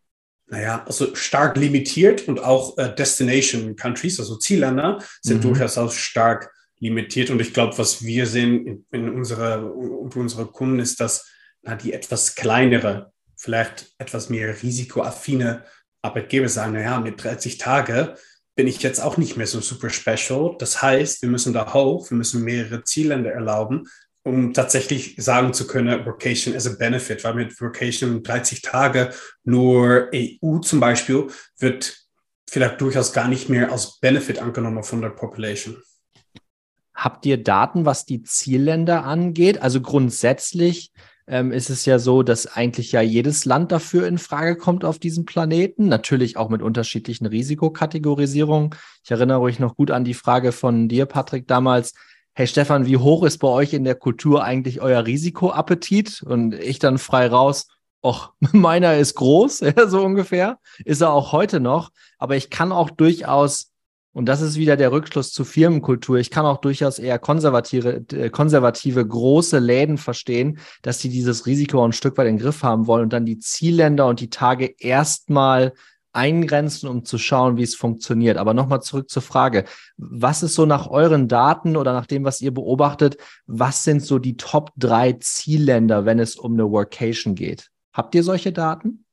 naja, 0.48 0.84
also 0.86 1.16
stark 1.16 1.58
limitiert 1.58 2.28
und 2.28 2.40
auch 2.40 2.78
äh, 2.78 2.94
Destination 2.94 3.76
Countries, 3.76 4.20
also 4.20 4.38
Zielländer, 4.38 5.04
sind 5.22 5.38
mhm. 5.38 5.50
durchaus 5.50 5.78
auch 5.78 5.92
stark 5.92 6.52
limitiert. 6.80 7.30
Und 7.30 7.42
ich 7.42 7.54
glaube, 7.54 7.78
was 7.78 8.04
wir 8.04 8.28
sehen 8.28 8.66
in, 8.66 8.86
in 8.92 9.10
unserer, 9.10 9.64
unter 9.76 10.20
unsere 10.20 10.46
Kunden 10.46 10.80
ist, 10.80 11.00
dass 11.00 11.28
na, 11.64 11.76
die 11.76 11.94
etwas 11.94 12.36
kleinere, 12.36 13.12
vielleicht 13.36 13.94
etwas 13.98 14.30
mehr 14.30 14.62
risikoaffine 14.62 15.64
Arbeitgeber 16.04 16.48
sagen, 16.48 16.74
naja, 16.74 17.00
mit 17.00 17.24
30 17.24 17.58
Tagen 17.58 18.10
bin 18.56 18.68
ich 18.68 18.82
jetzt 18.82 19.02
auch 19.02 19.18
nicht 19.18 19.38
mehr 19.38 19.48
so 19.48 19.60
super 19.60 19.90
special. 19.90 20.56
Das 20.60 20.82
heißt, 20.82 21.22
wir 21.22 21.30
müssen 21.30 21.54
da 21.54 21.74
hoch, 21.74 22.10
wir 22.10 22.18
müssen 22.18 22.44
mehrere 22.44 22.84
Zielländer 22.84 23.32
erlauben, 23.32 23.88
um 24.24 24.54
tatsächlich 24.54 25.16
sagen 25.18 25.54
zu 25.54 25.68
können, 25.68 26.06
Vocation 26.06 26.56
as 26.56 26.66
a 26.66 26.76
Benefit, 26.78 27.24
weil 27.24 27.36
mit 27.36 27.60
Vocation 27.60 28.24
30 28.24 28.62
Tage 28.62 29.12
nur 29.44 30.10
EU 30.14 30.60
zum 30.60 30.80
Beispiel 30.80 31.28
wird 31.60 31.98
vielleicht 32.50 32.80
durchaus 32.80 33.14
gar 33.14 33.28
nicht 33.28 33.50
mehr 33.50 33.72
als 33.72 34.00
Benefit 34.00 34.40
angenommen 34.40 34.84
von 34.84 35.02
der 35.02 35.10
Population. 35.10 35.78
Habt 36.94 37.26
ihr 37.26 37.44
Daten, 37.44 37.86
was 37.86 38.06
die 38.06 38.24
Zielländer 38.24 39.04
angeht? 39.04 39.62
Also 39.62 39.82
grundsätzlich 39.82 40.92
ähm, 41.28 41.52
ist 41.52 41.70
es 41.70 41.86
ja 41.86 42.00
so, 42.00 42.24
dass 42.24 42.48
eigentlich 42.48 42.92
ja 42.92 43.02
jedes 43.02 43.46
Land 43.46 43.72
dafür 43.72 44.08
in 44.08 44.18
Frage 44.18 44.56
kommt 44.56 44.86
auf 44.86 45.00
diesem 45.00 45.26
Planeten. 45.26 45.88
Natürlich 45.88 46.38
auch 46.38 46.50
mit 46.50 46.62
unterschiedlichen 46.62 47.26
Risikokategorisierungen. 47.26 48.72
Ich 49.04 49.12
erinnere 49.12 49.40
euch 49.40 49.60
noch 49.60 49.76
gut 49.76 49.92
an 49.92 50.04
die 50.04 50.14
Frage 50.14 50.52
von 50.52 50.88
dir, 50.88 51.06
Patrick, 51.06 51.48
damals 51.48 51.94
hey 52.38 52.48
Stefan, 52.48 52.86
wie 52.86 52.98
hoch 52.98 53.24
ist 53.24 53.38
bei 53.38 53.48
euch 53.48 53.74
in 53.74 53.86
der 53.86 53.96
Kultur 53.96 54.44
eigentlich 54.44 54.82
euer 54.82 55.06
Risikoappetit? 55.06 56.22
Und 56.22 56.54
ich 56.54 56.80
dann 56.80 56.98
frei 56.98 57.28
raus, 57.28 57.68
och, 58.04 58.34
meiner 58.52 58.98
ist 58.98 59.16
groß, 59.16 59.64
so 59.88 60.04
ungefähr, 60.04 60.60
ist 60.84 61.02
er 61.02 61.14
auch 61.14 61.32
heute 61.32 61.60
noch. 61.60 61.92
Aber 62.18 62.36
ich 62.36 62.50
kann 62.50 62.72
auch 62.74 62.90
durchaus, 62.90 63.72
und 64.16 64.28
das 64.28 64.40
ist 64.40 64.56
wieder 64.56 64.78
der 64.78 64.94
Rückschluss 64.94 65.34
zu 65.34 65.44
Firmenkultur, 65.44 66.16
ich 66.16 66.32
kann 66.32 66.46
auch 66.46 66.62
durchaus 66.62 67.00
eher 67.00 67.20
konservative, 67.20 68.06
äh, 68.14 68.30
konservative 68.30 69.06
große 69.06 69.60
Läden 69.60 69.98
verstehen, 69.98 70.58
dass 70.84 71.00
sie 71.00 71.10
dieses 71.10 71.46
Risiko 71.46 71.84
ein 71.84 71.92
Stück 71.92 72.18
weit 72.18 72.28
in 72.28 72.38
den 72.38 72.42
Griff 72.42 72.64
haben 72.64 72.88
wollen 72.88 73.04
und 73.04 73.14
dann 73.14 73.26
die 73.26 73.40
Zielländer 73.40 74.08
und 74.08 74.22
die 74.22 74.30
Tage 74.30 74.74
erstmal 74.80 75.74
eingrenzen, 76.14 76.88
um 76.88 77.04
zu 77.04 77.18
schauen, 77.18 77.58
wie 77.58 77.64
es 77.64 77.76
funktioniert. 77.76 78.38
Aber 78.38 78.54
nochmal 78.54 78.82
zurück 78.82 79.10
zur 79.10 79.22
Frage. 79.22 79.66
Was 79.98 80.44
ist 80.44 80.56
so 80.56 80.66
nach 80.66 80.88
euren 80.88 81.28
Daten 81.28 81.76
oder 81.76 81.92
nach 81.92 82.06
dem, 82.06 82.24
was 82.24 82.40
ihr 82.40 82.54
beobachtet, 82.54 83.18
was 83.48 83.84
sind 83.84 84.02
so 84.02 84.18
die 84.18 84.38
Top 84.38 84.72
drei 84.78 85.12
Zielländer, 85.20 86.06
wenn 86.06 86.20
es 86.20 86.38
um 86.38 86.54
eine 86.54 86.72
Workation 86.72 87.36
geht? 87.36 87.70
Habt 87.92 88.16
ihr 88.16 88.24
solche 88.24 88.54
Daten? 88.54 89.05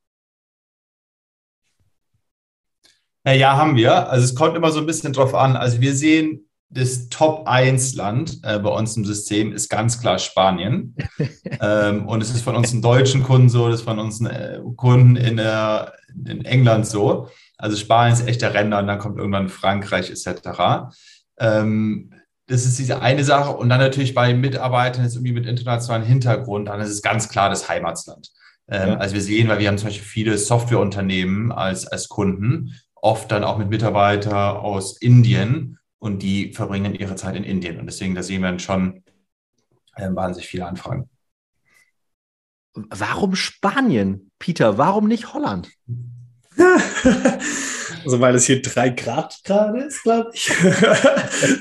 Ja, 3.25 3.57
haben 3.57 3.77
wir. 3.77 4.11
Also 4.11 4.25
es 4.25 4.35
kommt 4.35 4.57
immer 4.57 4.73
so 4.73 4.81
ein 4.81 4.87
bisschen 4.87 5.13
drauf 5.13 5.35
an. 5.35 5.57
Also 5.57 5.81
wir 5.81 5.95
sehen 5.95 6.49
das 6.73 7.09
Top-1-Land 7.11 8.41
äh, 8.43 8.59
bei 8.59 8.71
uns 8.71 8.97
im 8.97 9.05
System 9.05 9.53
ist 9.53 9.69
ganz 9.69 10.01
klar 10.01 10.19
Spanien. 10.19 10.97
ähm, 11.61 12.09
und 12.09 12.23
es 12.23 12.31
ist 12.31 12.43
von 12.43 12.57
unseren 12.57 12.83
deutschen 12.83 13.23
Kunden 13.23 13.49
so, 13.49 13.69
das 13.69 13.81
ist 13.81 13.85
von 13.85 13.99
unseren 13.99 14.27
äh, 14.27 14.61
Kunden 14.77 15.17
in, 15.17 15.39
äh, 15.39 15.87
in, 16.25 16.45
England 16.45 16.87
so. 16.87 17.29
Also 17.59 17.77
Spanien 17.77 18.15
ist 18.15 18.27
echt 18.27 18.43
der 18.43 18.55
Ränder 18.55 18.79
und 18.79 18.87
dann 18.87 18.99
kommt 18.99 19.19
irgendwann 19.19 19.51
Frankreich 19.51 20.11
etc. 20.11 20.91
Ähm, 21.39 22.15
das 22.47 22.65
ist 22.65 22.79
diese 22.79 23.03
eine 23.03 23.23
Sache. 23.23 23.53
Und 23.53 23.69
dann 23.69 23.81
natürlich 23.81 24.15
bei 24.15 24.35
Mitarbeitern 24.35 25.05
jetzt 25.05 25.15
irgendwie 25.15 25.33
mit 25.33 25.47
internationalem 25.47 26.07
Hintergrund, 26.07 26.69
dann 26.69 26.81
ist 26.81 26.91
es 26.91 27.03
ganz 27.03 27.29
klar 27.29 27.51
das 27.51 27.69
Heimatland. 27.69 28.31
Ähm, 28.69 28.89
ja. 28.91 28.97
Also 28.97 29.15
wir 29.15 29.23
sehen, 29.23 29.49
weil 29.49 29.59
wir 29.59 29.69
haben 29.69 29.79
zum 29.79 29.89
Beispiel 29.89 30.07
viele 30.07 30.39
Softwareunternehmen 30.39 31.53
als, 31.53 31.87
als 31.87 32.09
Kunden, 32.09 32.75
oft 33.03 33.31
dann 33.31 33.45
auch 33.45 33.59
mit 33.59 33.69
Mitarbeitern 33.69 34.57
aus 34.57 34.97
Indien 34.97 35.79
und 35.99 36.23
die 36.23 36.53
verbringen 36.53 36.95
ihre 36.95 37.17
Zeit 37.17 37.37
in 37.37 37.45
Indien. 37.45 37.79
Und 37.79 37.87
deswegen, 37.87 38.15
da 38.15 38.23
sehen 38.23 38.41
wir 38.41 38.49
dann 38.49 38.61
schon 38.61 39.03
äh, 39.97 40.09
wahnsinnig 40.11 40.49
viele 40.49 40.67
Anfragen. 40.67 41.11
Warum 42.75 43.35
Spanien, 43.35 44.31
Peter? 44.39 44.79
Warum 44.79 45.09
nicht 45.09 45.35
Holland? 45.35 45.69
Also 48.05 48.21
weil 48.21 48.35
es 48.35 48.47
hier 48.47 48.61
drei 48.63 48.89
Grad 48.89 49.39
gerade 49.45 49.85
ist, 49.85 50.03
glaube 50.03 50.31
ich. 50.35 50.51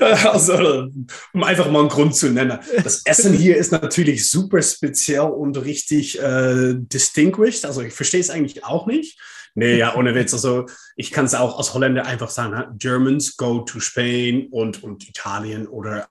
also, 0.00 0.88
um 1.32 1.42
einfach 1.44 1.70
mal 1.70 1.80
einen 1.80 1.88
Grund 1.88 2.16
zu 2.16 2.30
nennen. 2.30 2.58
Das 2.82 3.02
Essen 3.04 3.32
hier 3.32 3.56
ist 3.56 3.72
natürlich 3.72 4.28
super 4.28 4.60
speziell 4.62 5.20
und 5.20 5.56
richtig 5.64 6.20
äh, 6.20 6.74
distinguished. 6.74 7.64
Also 7.64 7.82
ich 7.82 7.92
verstehe 7.92 8.20
es 8.20 8.30
eigentlich 8.30 8.64
auch 8.64 8.86
nicht. 8.86 9.18
Nee, 9.54 9.76
ja, 9.76 9.94
ohne 9.96 10.14
Witz. 10.14 10.32
Also 10.32 10.66
ich 10.96 11.10
kann 11.10 11.26
es 11.26 11.34
auch 11.34 11.58
als 11.58 11.74
Holländer 11.74 12.06
einfach 12.06 12.30
sagen, 12.30 12.78
Germans 12.78 13.36
go 13.36 13.60
to 13.60 13.80
Spain 13.80 14.48
und, 14.50 14.82
und 14.82 15.08
Italien 15.08 15.66
oder 15.66 16.08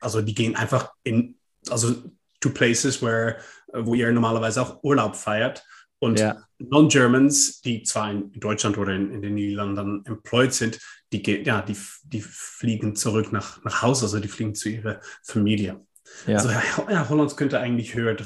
also 0.00 0.20
die 0.20 0.34
gehen 0.34 0.54
einfach 0.54 0.92
in, 1.02 1.36
also 1.70 1.94
to 2.40 2.50
places 2.50 3.02
where, 3.02 3.36
wo 3.72 3.94
ihr 3.94 4.12
normalerweise 4.12 4.60
auch 4.60 4.84
Urlaub 4.84 5.16
feiert. 5.16 5.64
Und 5.98 6.20
ja. 6.20 6.36
Non-Germans, 6.58 7.62
die 7.62 7.82
zwar 7.82 8.10
in 8.10 8.30
Deutschland 8.32 8.76
oder 8.76 8.94
in, 8.94 9.10
in, 9.10 9.22
den 9.22 9.34
Niederlanden 9.34 10.04
employed 10.04 10.52
sind, 10.52 10.78
die, 11.12 11.22
ja, 11.42 11.62
die, 11.62 11.76
die 12.02 12.20
fliegen 12.20 12.94
zurück 12.94 13.32
nach, 13.32 13.64
nach 13.64 13.80
Hause, 13.80 14.04
also 14.04 14.20
die 14.20 14.28
fliegen 14.28 14.54
zu 14.54 14.68
ihrer 14.68 15.00
Familie. 15.22 15.80
Ja. 16.26 16.36
Also 16.36 16.50
ja, 16.50 17.08
Holland 17.08 17.36
könnte 17.36 17.60
eigentlich 17.60 17.94
höher, 17.94 18.16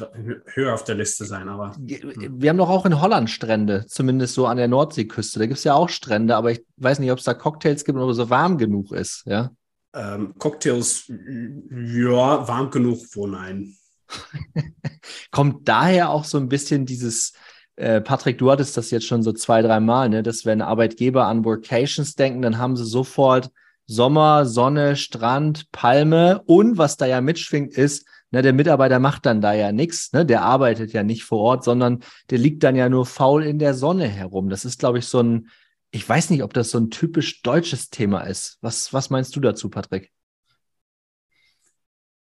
höher 0.47 0.75
auf 0.75 0.85
der 0.85 0.95
Liste 0.95 1.25
sein, 1.25 1.49
aber. 1.49 1.75
Wir 1.79 2.51
haben 2.51 2.59
doch 2.59 2.69
auch 2.69 2.87
in 2.87 3.01
Holland 3.01 3.29
Strände, 3.31 3.87
zumindest 3.87 4.35
so 4.35 4.47
an 4.47 4.57
der 4.57 4.69
Nordseeküste. 4.69 5.39
Da 5.39 5.47
gibt 5.47 5.59
es 5.59 5.65
ja 5.65 5.75
auch 5.75 5.89
Strände, 5.89 6.37
aber 6.37 6.53
ich 6.53 6.65
weiß 6.77 6.99
nicht, 7.01 7.11
ob 7.11 7.19
es 7.19 7.25
da 7.25 7.35
Cocktails 7.35 7.85
gibt 7.85 7.99
oder 7.99 8.15
so 8.15 8.31
warm 8.31 8.59
genug 8.59 8.93
ist, 8.93 9.25
ja. 9.27 9.51
Ähm, 9.95 10.35
Cocktails, 10.39 11.05
ja, 11.09 12.47
warm 12.47 12.71
genug, 12.71 13.01
wo 13.15 13.27
nein. 13.27 13.75
Kommt 15.31 15.69
daher 15.69 16.11
auch 16.11 16.25
so 16.25 16.39
ein 16.39 16.49
bisschen 16.49 16.87
dieses 16.87 17.33
äh, 17.79 18.01
Patrick, 18.01 18.39
du 18.39 18.51
hattest 18.51 18.77
das 18.77 18.91
jetzt 18.91 19.07
schon 19.07 19.23
so 19.23 19.33
zwei, 19.33 19.63
drei 19.63 19.79
Mal, 19.81 20.09
ne? 20.09 20.23
dass 20.23 20.45
wenn 20.45 20.63
Arbeitgeber 20.63 21.27
an 21.27 21.45
Workations 21.45 22.17
denken, 22.17 22.43
dann 22.43 22.59
haben 22.59 22.77
sie 22.77 22.85
sofort 22.85 23.51
Sommer, 23.89 24.45
Sonne, 24.45 24.97
Strand, 24.97 25.73
Palme 25.73 26.43
und 26.45 26.77
was 26.77 26.99
da 26.99 27.07
ja 27.07 27.23
mitschwingt 27.23 27.73
ist, 27.73 28.07
ne, 28.31 28.43
der 28.43 28.53
Mitarbeiter 28.53 28.99
macht 28.99 29.25
dann 29.27 29.41
da 29.41 29.55
ja 29.55 29.73
nichts, 29.73 30.13
ne? 30.13 30.27
der 30.27 30.43
arbeitet 30.43 30.93
ja 30.93 31.03
nicht 31.03 31.25
vor 31.25 31.41
Ort, 31.41 31.65
sondern 31.65 32.01
der 32.31 32.39
liegt 32.39 32.63
dann 32.63 32.77
ja 32.77 32.91
nur 32.91 33.07
faul 33.07 33.45
in 33.45 33.59
der 33.59 33.73
Sonne 33.73 34.07
herum. 34.07 34.51
Das 34.51 34.67
ist, 34.67 34.79
glaube 34.79 34.99
ich, 34.99 35.07
so 35.07 35.21
ein, 35.21 35.49
ich 35.91 36.07
weiß 36.07 36.29
nicht, 36.31 36.43
ob 36.43 36.53
das 36.53 36.71
so 36.71 36.79
ein 36.79 36.91
typisch 36.91 37.41
deutsches 37.41 37.89
Thema 37.89 38.21
ist. 38.21 38.59
Was, 38.61 38.93
was 38.93 39.09
meinst 39.09 39.35
du 39.35 39.41
dazu, 39.41 39.71
Patrick? 39.71 40.13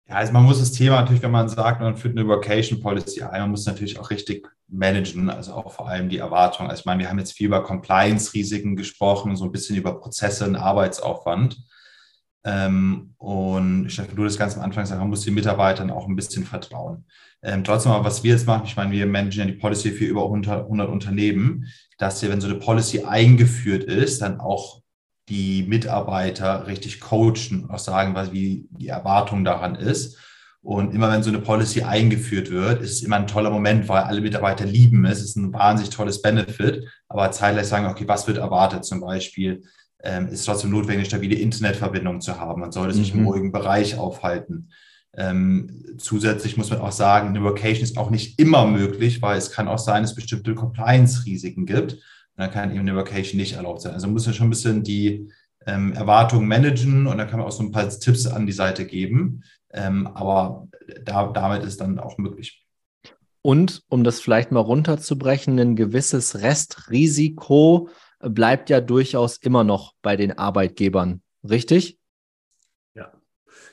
Ja, 0.08 0.16
also 0.16 0.32
man 0.32 0.44
muss 0.44 0.60
das 0.60 0.70
Thema 0.70 1.00
natürlich, 1.00 1.22
wenn 1.22 1.32
man 1.32 1.48
sagt, 1.48 1.80
man 1.80 1.96
führt 1.96 2.16
eine 2.16 2.28
Vocation 2.28 2.80
Policy 2.80 3.22
ein, 3.22 3.40
man 3.40 3.50
muss 3.50 3.66
natürlich 3.66 3.98
auch 3.98 4.10
richtig 4.10 4.48
managen, 4.68 5.28
also 5.28 5.54
auch 5.54 5.72
vor 5.72 5.88
allem 5.88 6.08
die 6.08 6.18
Erwartungen. 6.18 6.70
Also 6.70 6.80
ich 6.80 6.86
meine, 6.86 7.00
wir 7.00 7.08
haben 7.08 7.18
jetzt 7.18 7.32
viel 7.32 7.46
über 7.46 7.64
Compliance-Risiken 7.64 8.76
gesprochen, 8.76 9.34
so 9.36 9.44
ein 9.44 9.52
bisschen 9.52 9.76
über 9.76 9.98
Prozesse 9.98 10.44
und 10.46 10.54
Arbeitsaufwand. 10.56 11.58
Ähm, 12.44 13.14
und 13.18 13.90
Stefan, 13.90 14.14
du 14.14 14.22
das 14.22 14.38
ganz 14.38 14.56
am 14.56 14.62
Anfang 14.62 14.84
gesagt, 14.84 15.00
man 15.00 15.10
muss 15.10 15.24
den 15.24 15.34
Mitarbeitern 15.34 15.90
auch 15.90 16.06
ein 16.06 16.14
bisschen 16.14 16.44
vertrauen. 16.44 17.04
Ähm, 17.42 17.64
trotzdem 17.64 17.90
aber, 17.90 18.04
was 18.04 18.22
wir 18.22 18.32
jetzt 18.32 18.46
machen, 18.46 18.66
ich 18.66 18.76
meine, 18.76 18.92
wir 18.92 19.06
managen 19.06 19.40
ja 19.40 19.46
die 19.46 19.58
Policy 19.58 19.90
für 19.90 20.04
über 20.04 20.24
100, 20.24 20.64
100 20.64 20.88
Unternehmen, 20.88 21.66
dass 21.98 22.22
wir, 22.22 22.30
wenn 22.30 22.40
so 22.40 22.46
eine 22.46 22.56
Policy 22.56 23.02
eingeführt 23.04 23.82
ist, 23.82 24.22
dann 24.22 24.38
auch 24.38 24.82
die 25.28 25.64
Mitarbeiter 25.64 26.66
richtig 26.66 27.00
coachen 27.00 27.64
und 27.64 27.70
auch 27.70 27.78
sagen, 27.78 28.14
was, 28.14 28.32
wie 28.32 28.68
die 28.70 28.88
Erwartung 28.88 29.44
daran 29.44 29.74
ist. 29.74 30.18
Und 30.62 30.92
immer 30.92 31.10
wenn 31.10 31.22
so 31.22 31.30
eine 31.30 31.38
Policy 31.38 31.82
eingeführt 31.82 32.50
wird, 32.50 32.82
ist 32.82 32.92
es 32.92 33.02
immer 33.02 33.16
ein 33.16 33.28
toller 33.28 33.50
Moment, 33.50 33.88
weil 33.88 34.02
alle 34.02 34.20
Mitarbeiter 34.20 34.64
lieben 34.64 35.04
es. 35.04 35.18
Es 35.18 35.30
ist 35.30 35.36
ein 35.36 35.52
wahnsinnig 35.52 35.94
tolles 35.94 36.22
Benefit. 36.22 36.88
Aber 37.08 37.30
zeitgleich 37.30 37.66
sagen, 37.66 37.86
okay, 37.86 38.06
was 38.08 38.26
wird 38.26 38.38
erwartet? 38.38 38.84
Zum 38.84 39.00
Beispiel 39.00 39.62
ähm, 40.02 40.28
ist 40.28 40.44
trotzdem 40.44 40.70
notwendig, 40.70 40.98
eine 40.98 41.06
stabile 41.06 41.36
Internetverbindung 41.36 42.20
zu 42.20 42.38
haben. 42.40 42.60
Man 42.60 42.72
sollte 42.72 42.94
sich 42.94 43.14
mhm. 43.14 43.20
im 43.20 43.26
ruhigen 43.26 43.52
Bereich 43.52 43.96
aufhalten. 43.96 44.70
Ähm, 45.16 45.84
zusätzlich 45.98 46.56
muss 46.56 46.70
man 46.70 46.80
auch 46.80 46.92
sagen, 46.92 47.28
eine 47.28 47.42
Vocation 47.42 47.84
ist 47.84 47.96
auch 47.96 48.10
nicht 48.10 48.38
immer 48.38 48.66
möglich, 48.66 49.22
weil 49.22 49.38
es 49.38 49.50
kann 49.50 49.68
auch 49.68 49.78
sein, 49.78 50.02
dass 50.02 50.10
es 50.10 50.16
bestimmte 50.16 50.54
Compliance-Risiken 50.54 51.64
gibt 51.64 51.98
dann 52.36 52.50
kann 52.50 52.70
eben 52.70 52.80
eine 52.80 52.96
Vacation 52.96 53.38
nicht 53.38 53.54
erlaubt 53.54 53.82
sein. 53.82 53.94
Also 53.94 54.08
muss 54.08 54.26
man 54.26 54.34
schon 54.34 54.48
ein 54.48 54.50
bisschen 54.50 54.82
die 54.82 55.30
ähm, 55.66 55.92
Erwartungen 55.92 56.46
managen 56.46 57.06
und 57.06 57.18
dann 57.18 57.28
kann 57.28 57.38
man 57.38 57.48
auch 57.48 57.52
so 57.52 57.62
ein 57.62 57.72
paar 57.72 57.88
Tipps 57.88 58.26
an 58.26 58.46
die 58.46 58.52
Seite 58.52 58.86
geben. 58.86 59.42
Ähm, 59.72 60.06
aber 60.06 60.68
da, 61.04 61.28
damit 61.28 61.64
ist 61.64 61.80
dann 61.80 61.98
auch 61.98 62.18
möglich. 62.18 62.64
Und 63.42 63.82
um 63.88 64.02
das 64.02 64.20
vielleicht 64.20 64.50
mal 64.50 64.60
runterzubrechen, 64.60 65.58
ein 65.58 65.76
gewisses 65.76 66.42
Restrisiko 66.42 67.88
bleibt 68.18 68.70
ja 68.70 68.80
durchaus 68.80 69.36
immer 69.36 69.64
noch 69.64 69.94
bei 70.02 70.16
den 70.16 70.36
Arbeitgebern, 70.36 71.22
richtig? 71.48 71.98
Ja. 72.94 73.12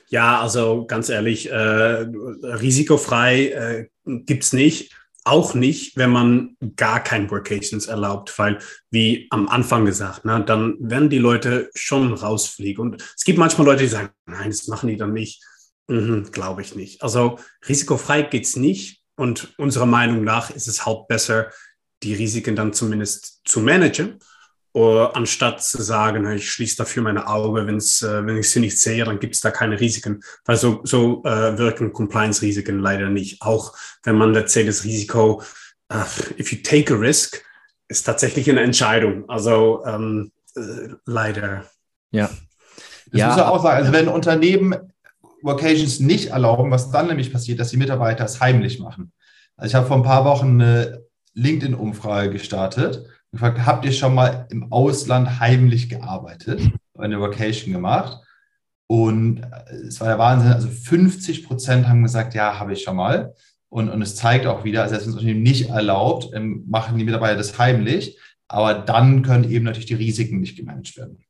Ja, 0.08 0.40
also 0.40 0.86
ganz 0.86 1.08
ehrlich, 1.08 1.50
äh, 1.50 1.56
risikofrei 1.56 3.48
äh, 3.48 3.88
gibt 4.04 4.44
es 4.44 4.52
nicht. 4.52 4.94
Auch 5.24 5.54
nicht, 5.54 5.96
wenn 5.96 6.10
man 6.10 6.56
gar 6.76 7.02
kein 7.02 7.30
Workations 7.30 7.86
erlaubt, 7.86 8.38
weil, 8.38 8.58
wie 8.90 9.26
am 9.30 9.48
Anfang 9.48 9.86
gesagt, 9.86 10.24
ne, 10.24 10.44
dann 10.44 10.76
werden 10.80 11.08
die 11.08 11.18
Leute 11.18 11.70
schon 11.74 12.12
rausfliegen. 12.12 12.82
Und 12.82 13.02
es 13.16 13.24
gibt 13.24 13.38
manchmal 13.38 13.66
Leute, 13.66 13.84
die 13.84 13.88
sagen, 13.88 14.10
nein, 14.26 14.50
das 14.50 14.66
machen 14.66 14.88
die 14.88 14.96
dann 14.96 15.14
nicht. 15.14 15.42
Mhm, 15.88 16.30
Glaube 16.30 16.62
ich 16.62 16.74
nicht. 16.74 17.02
Also 17.02 17.38
risikofrei 17.66 18.22
geht's 18.22 18.56
nicht. 18.56 19.02
Und 19.16 19.54
unserer 19.58 19.86
Meinung 19.86 20.24
nach 20.24 20.50
ist 20.50 20.68
es 20.68 20.84
halt 20.84 21.06
besser, 21.08 21.50
die 22.02 22.14
Risiken 22.14 22.56
dann 22.56 22.72
zumindest 22.72 23.40
zu 23.44 23.60
managen 23.60 24.18
anstatt 24.76 25.62
zu 25.62 25.80
sagen, 25.82 26.28
ich 26.32 26.50
schließe 26.50 26.76
dafür 26.76 27.04
meine 27.04 27.28
Augen, 27.28 27.66
wenn's, 27.66 28.02
äh, 28.02 28.26
wenn 28.26 28.36
ich 28.36 28.50
sie 28.50 28.58
nicht 28.60 28.78
sehe, 28.78 29.04
dann 29.04 29.20
gibt 29.20 29.36
es 29.36 29.40
da 29.40 29.52
keine 29.52 29.78
Risiken. 29.78 30.22
Weil 30.44 30.56
so, 30.56 30.80
so 30.82 31.22
äh, 31.24 31.56
wirken 31.56 31.92
Compliance-Risiken 31.92 32.80
leider 32.80 33.08
nicht. 33.08 33.40
Auch 33.40 33.74
wenn 34.02 34.16
man 34.16 34.34
erzählt, 34.34 34.68
das 34.68 34.82
Risiko, 34.84 35.42
uh, 35.92 35.98
if 36.38 36.52
you 36.52 36.58
take 36.62 36.92
a 36.92 36.96
risk, 36.96 37.44
ist 37.86 38.02
tatsächlich 38.02 38.50
eine 38.50 38.62
Entscheidung. 38.62 39.28
Also 39.28 39.84
ähm, 39.86 40.32
äh, 40.56 40.88
leider. 41.06 41.66
Ja. 42.10 42.30
Das 43.12 43.20
ja. 43.20 43.28
muss 43.28 43.36
man 43.36 43.46
auch 43.46 43.62
sagen. 43.62 43.76
Also 43.76 43.92
wenn 43.92 44.08
Unternehmen 44.08 44.74
Vocations 45.42 46.00
nicht 46.00 46.30
erlauben, 46.30 46.72
was 46.72 46.90
dann 46.90 47.06
nämlich 47.06 47.32
passiert, 47.32 47.60
dass 47.60 47.70
die 47.70 47.76
Mitarbeiter 47.76 48.24
es 48.24 48.40
heimlich 48.40 48.80
machen. 48.80 49.12
Also 49.56 49.70
ich 49.70 49.74
habe 49.76 49.86
vor 49.86 49.98
ein 49.98 50.02
paar 50.02 50.24
Wochen 50.24 50.60
eine 50.60 51.04
LinkedIn-Umfrage 51.34 52.30
gestartet 52.30 53.04
gefragt, 53.34 53.66
habt 53.66 53.84
ihr 53.84 53.92
schon 53.92 54.14
mal 54.14 54.46
im 54.50 54.72
Ausland 54.72 55.40
heimlich 55.40 55.88
gearbeitet, 55.88 56.60
eine 56.96 57.20
Vacation 57.20 57.72
gemacht? 57.72 58.18
Und 58.86 59.38
äh, 59.42 59.74
es 59.86 60.00
war 60.00 60.08
der 60.08 60.18
Wahnsinn, 60.18 60.52
also 60.52 60.68
50 60.68 61.46
Prozent 61.46 61.88
haben 61.88 62.02
gesagt, 62.02 62.34
ja, 62.34 62.58
habe 62.58 62.72
ich 62.72 62.82
schon 62.82 62.96
mal. 62.96 63.34
Und, 63.68 63.88
und 63.88 64.02
es 64.02 64.16
zeigt 64.16 64.46
auch 64.46 64.64
wieder, 64.64 64.82
also 64.82 64.94
wenn 64.94 65.00
es 65.00 65.06
Unternehmen 65.08 65.42
nicht 65.42 65.70
erlaubt, 65.70 66.30
ähm, 66.34 66.64
machen 66.68 66.96
die 66.98 67.04
Mitarbeiter 67.04 67.36
das 67.36 67.58
heimlich. 67.58 68.18
Aber 68.46 68.74
dann 68.74 69.22
können 69.22 69.50
eben 69.50 69.64
natürlich 69.64 69.86
die 69.86 69.94
Risiken 69.94 70.40
nicht 70.40 70.56
gemanagt 70.56 70.96
werden. 70.96 71.24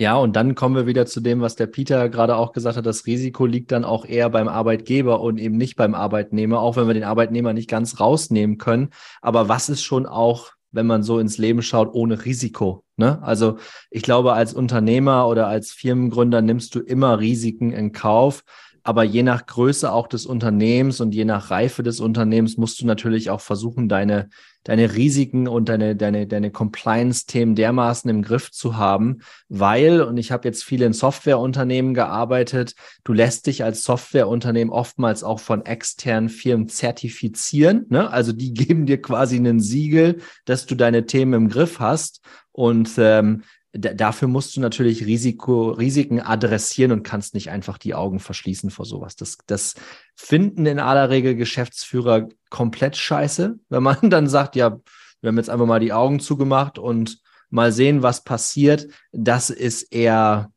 Ja, 0.00 0.16
und 0.16 0.34
dann 0.34 0.54
kommen 0.54 0.76
wir 0.76 0.86
wieder 0.86 1.04
zu 1.04 1.20
dem, 1.20 1.42
was 1.42 1.56
der 1.56 1.66
Peter 1.66 2.08
gerade 2.08 2.36
auch 2.36 2.52
gesagt 2.52 2.78
hat. 2.78 2.86
Das 2.86 3.04
Risiko 3.04 3.44
liegt 3.44 3.70
dann 3.70 3.84
auch 3.84 4.06
eher 4.06 4.30
beim 4.30 4.48
Arbeitgeber 4.48 5.20
und 5.20 5.38
eben 5.38 5.58
nicht 5.58 5.76
beim 5.76 5.94
Arbeitnehmer, 5.94 6.60
auch 6.60 6.76
wenn 6.76 6.86
wir 6.86 6.94
den 6.94 7.04
Arbeitnehmer 7.04 7.52
nicht 7.52 7.68
ganz 7.68 8.00
rausnehmen 8.00 8.56
können. 8.56 8.90
Aber 9.20 9.48
was 9.48 9.68
ist 9.68 9.82
schon 9.82 10.06
auch 10.06 10.52
wenn 10.72 10.86
man 10.86 11.02
so 11.02 11.18
ins 11.18 11.38
Leben 11.38 11.62
schaut, 11.62 11.92
ohne 11.92 12.24
Risiko. 12.24 12.84
Ne? 12.96 13.22
Also 13.22 13.58
ich 13.90 14.02
glaube, 14.02 14.32
als 14.32 14.54
Unternehmer 14.54 15.26
oder 15.28 15.46
als 15.46 15.70
Firmengründer 15.72 16.42
nimmst 16.42 16.74
du 16.74 16.80
immer 16.80 17.18
Risiken 17.18 17.72
in 17.72 17.92
Kauf. 17.92 18.44
Aber 18.82 19.04
je 19.04 19.22
nach 19.22 19.46
Größe 19.46 19.92
auch 19.92 20.06
des 20.06 20.26
Unternehmens 20.26 21.00
und 21.00 21.14
je 21.14 21.24
nach 21.24 21.50
Reife 21.50 21.82
des 21.82 22.00
Unternehmens 22.00 22.56
musst 22.56 22.80
du 22.80 22.86
natürlich 22.86 23.30
auch 23.30 23.40
versuchen, 23.40 23.88
deine, 23.88 24.28
deine 24.64 24.94
Risiken 24.94 25.48
und 25.48 25.68
deine, 25.68 25.96
deine, 25.96 26.26
deine 26.26 26.50
Compliance-Themen 26.50 27.54
dermaßen 27.54 28.10
im 28.10 28.22
Griff 28.22 28.50
zu 28.50 28.76
haben, 28.76 29.20
weil, 29.48 30.02
und 30.02 30.16
ich 30.16 30.32
habe 30.32 30.48
jetzt 30.48 30.64
viel 30.64 30.82
in 30.82 30.92
Softwareunternehmen 30.92 31.94
gearbeitet, 31.94 32.74
du 33.04 33.12
lässt 33.12 33.46
dich 33.46 33.64
als 33.64 33.82
Softwareunternehmen 33.84 34.72
oftmals 34.72 35.24
auch 35.24 35.40
von 35.40 35.64
externen 35.66 36.28
Firmen 36.28 36.68
zertifizieren. 36.68 37.86
Ne? 37.88 38.10
Also 38.10 38.32
die 38.32 38.54
geben 38.54 38.86
dir 38.86 39.00
quasi 39.00 39.36
einen 39.36 39.60
Siegel, 39.60 40.18
dass 40.44 40.66
du 40.66 40.74
deine 40.74 41.06
Themen 41.06 41.34
im 41.34 41.48
Griff 41.48 41.80
hast. 41.80 42.20
Und 42.52 42.90
ähm, 42.98 43.42
dafür 43.72 44.28
musst 44.28 44.56
du 44.56 44.60
natürlich 44.60 45.06
Risiko, 45.06 45.70
Risiken 45.70 46.20
adressieren 46.20 46.92
und 46.92 47.02
kannst 47.02 47.34
nicht 47.34 47.50
einfach 47.50 47.78
die 47.78 47.94
Augen 47.94 48.18
verschließen 48.18 48.70
vor 48.70 48.84
sowas. 48.84 49.16
Das, 49.16 49.38
das 49.46 49.74
finden 50.16 50.66
in 50.66 50.80
aller 50.80 51.10
Regel 51.10 51.36
Geschäftsführer 51.36 52.28
komplett 52.48 52.96
scheiße, 52.96 53.58
wenn 53.68 53.82
man 53.82 53.98
dann 54.10 54.28
sagt, 54.28 54.56
ja, 54.56 54.80
wir 55.20 55.28
haben 55.28 55.36
jetzt 55.36 55.50
einfach 55.50 55.66
mal 55.66 55.80
die 55.80 55.92
Augen 55.92 56.18
zugemacht 56.18 56.78
und 56.78 57.20
mal 57.50 57.72
sehen, 57.72 58.02
was 58.02 58.24
passiert. 58.24 58.88
Das 59.12 59.50
ist 59.50 59.92
eher 59.92 60.50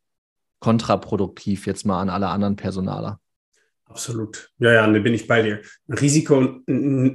kontraproduktiv 0.59 1.67
jetzt 1.67 1.85
mal 1.85 2.01
an 2.01 2.09
alle 2.09 2.29
anderen 2.29 2.55
Personaler. 2.55 3.19
Absolut. 3.85 4.51
Ja, 4.57 4.71
ja, 4.71 4.87
da 4.91 4.99
bin 4.99 5.13
ich 5.13 5.27
bei 5.27 5.43
dir. 5.43 5.61
Risiko, 5.87 6.61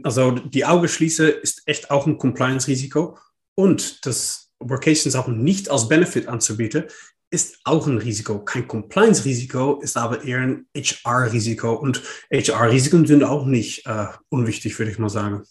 also 0.05 0.33
die 0.33 0.65
Augen 0.65 0.87
schließe, 0.87 1.29
ist 1.29 1.63
echt 1.67 1.91
auch 1.91 2.07
ein 2.07 2.19
Compliance-Risiko. 2.19 3.19
Und 3.57 4.07
das 4.07 4.48
Workations 4.61 5.15
auch 5.15 5.29
nicht 5.29 5.71
als 5.71 5.89
Benefit 5.89 6.29
anzubieten, 6.29 6.85
ist 7.31 7.59
auch 7.65 7.87
ein 7.87 7.99
Risiko. 7.99 8.45
Kein 8.45 8.67
Compliance-Risiko, 8.67 9.81
ist 9.81 9.97
aber 9.97 10.25
eher 10.25 10.41
ein 10.41 10.67
HR-Risiko. 10.75 11.75
Und 11.75 12.03
HR-Risiken 12.33 13.07
sind 13.07 13.23
auch 13.23 13.45
nicht 13.45 13.87
äh, 13.87 14.07
unwichtig, 14.31 14.79
würde 14.79 14.91
ich 14.91 14.99
mal 14.99 15.11
sagen. 15.11 15.43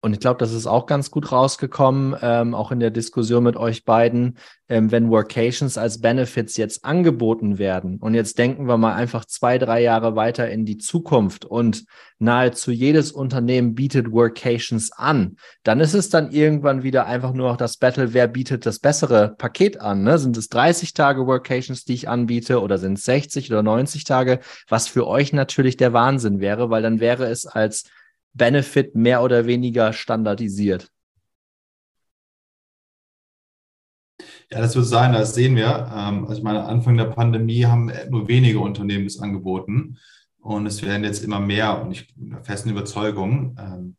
Und 0.00 0.12
ich 0.12 0.20
glaube, 0.20 0.38
das 0.38 0.52
ist 0.52 0.68
auch 0.68 0.86
ganz 0.86 1.10
gut 1.10 1.32
rausgekommen, 1.32 2.14
ähm, 2.22 2.54
auch 2.54 2.70
in 2.70 2.78
der 2.78 2.92
Diskussion 2.92 3.42
mit 3.42 3.56
euch 3.56 3.84
beiden, 3.84 4.38
ähm, 4.68 4.92
wenn 4.92 5.10
Workations 5.10 5.76
als 5.76 6.00
Benefits 6.00 6.56
jetzt 6.56 6.84
angeboten 6.84 7.58
werden. 7.58 7.98
Und 7.98 8.14
jetzt 8.14 8.38
denken 8.38 8.68
wir 8.68 8.76
mal 8.76 8.94
einfach 8.94 9.24
zwei, 9.24 9.58
drei 9.58 9.82
Jahre 9.82 10.14
weiter 10.14 10.48
in 10.48 10.64
die 10.64 10.78
Zukunft 10.78 11.44
und 11.44 11.84
nahezu 12.20 12.70
jedes 12.70 13.10
Unternehmen 13.10 13.74
bietet 13.74 14.12
Workations 14.12 14.92
an. 14.92 15.36
Dann 15.64 15.80
ist 15.80 15.94
es 15.94 16.10
dann 16.10 16.30
irgendwann 16.30 16.84
wieder 16.84 17.06
einfach 17.06 17.32
nur 17.32 17.48
noch 17.48 17.56
das 17.56 17.76
Battle, 17.76 18.14
wer 18.14 18.28
bietet 18.28 18.66
das 18.66 18.78
bessere 18.78 19.34
Paket 19.36 19.80
an. 19.80 20.04
Ne? 20.04 20.18
Sind 20.18 20.36
es 20.36 20.48
30 20.48 20.94
Tage 20.94 21.26
Workations, 21.26 21.84
die 21.84 21.94
ich 21.94 22.08
anbiete 22.08 22.60
oder 22.60 22.78
sind 22.78 22.98
es 22.98 23.04
60 23.04 23.50
oder 23.50 23.64
90 23.64 24.04
Tage? 24.04 24.38
Was 24.68 24.86
für 24.86 25.08
euch 25.08 25.32
natürlich 25.32 25.76
der 25.76 25.92
Wahnsinn 25.92 26.38
wäre, 26.38 26.70
weil 26.70 26.82
dann 26.82 27.00
wäre 27.00 27.26
es 27.26 27.46
als 27.46 27.84
Benefit 28.34 28.94
mehr 28.94 29.22
oder 29.22 29.46
weniger 29.46 29.92
standardisiert? 29.92 30.90
Ja, 34.50 34.60
das 34.60 34.74
wird 34.74 34.86
sein, 34.86 35.12
das 35.12 35.34
sehen 35.34 35.56
wir. 35.56 35.90
Ähm, 35.94 36.24
also 36.24 36.38
ich 36.38 36.42
meine, 36.42 36.64
Anfang 36.64 36.96
der 36.96 37.04
Pandemie 37.04 37.64
haben 37.66 37.92
nur 38.10 38.28
wenige 38.28 38.60
Unternehmen 38.60 39.04
das 39.04 39.20
angeboten 39.20 39.98
und 40.40 40.66
es 40.66 40.82
werden 40.82 41.04
jetzt 41.04 41.22
immer 41.22 41.40
mehr 41.40 41.82
und 41.82 41.92
ich 41.92 42.14
bin 42.14 42.30
der 42.30 42.44
festen 42.44 42.70
Überzeugung, 42.70 43.56
ähm, 43.58 43.96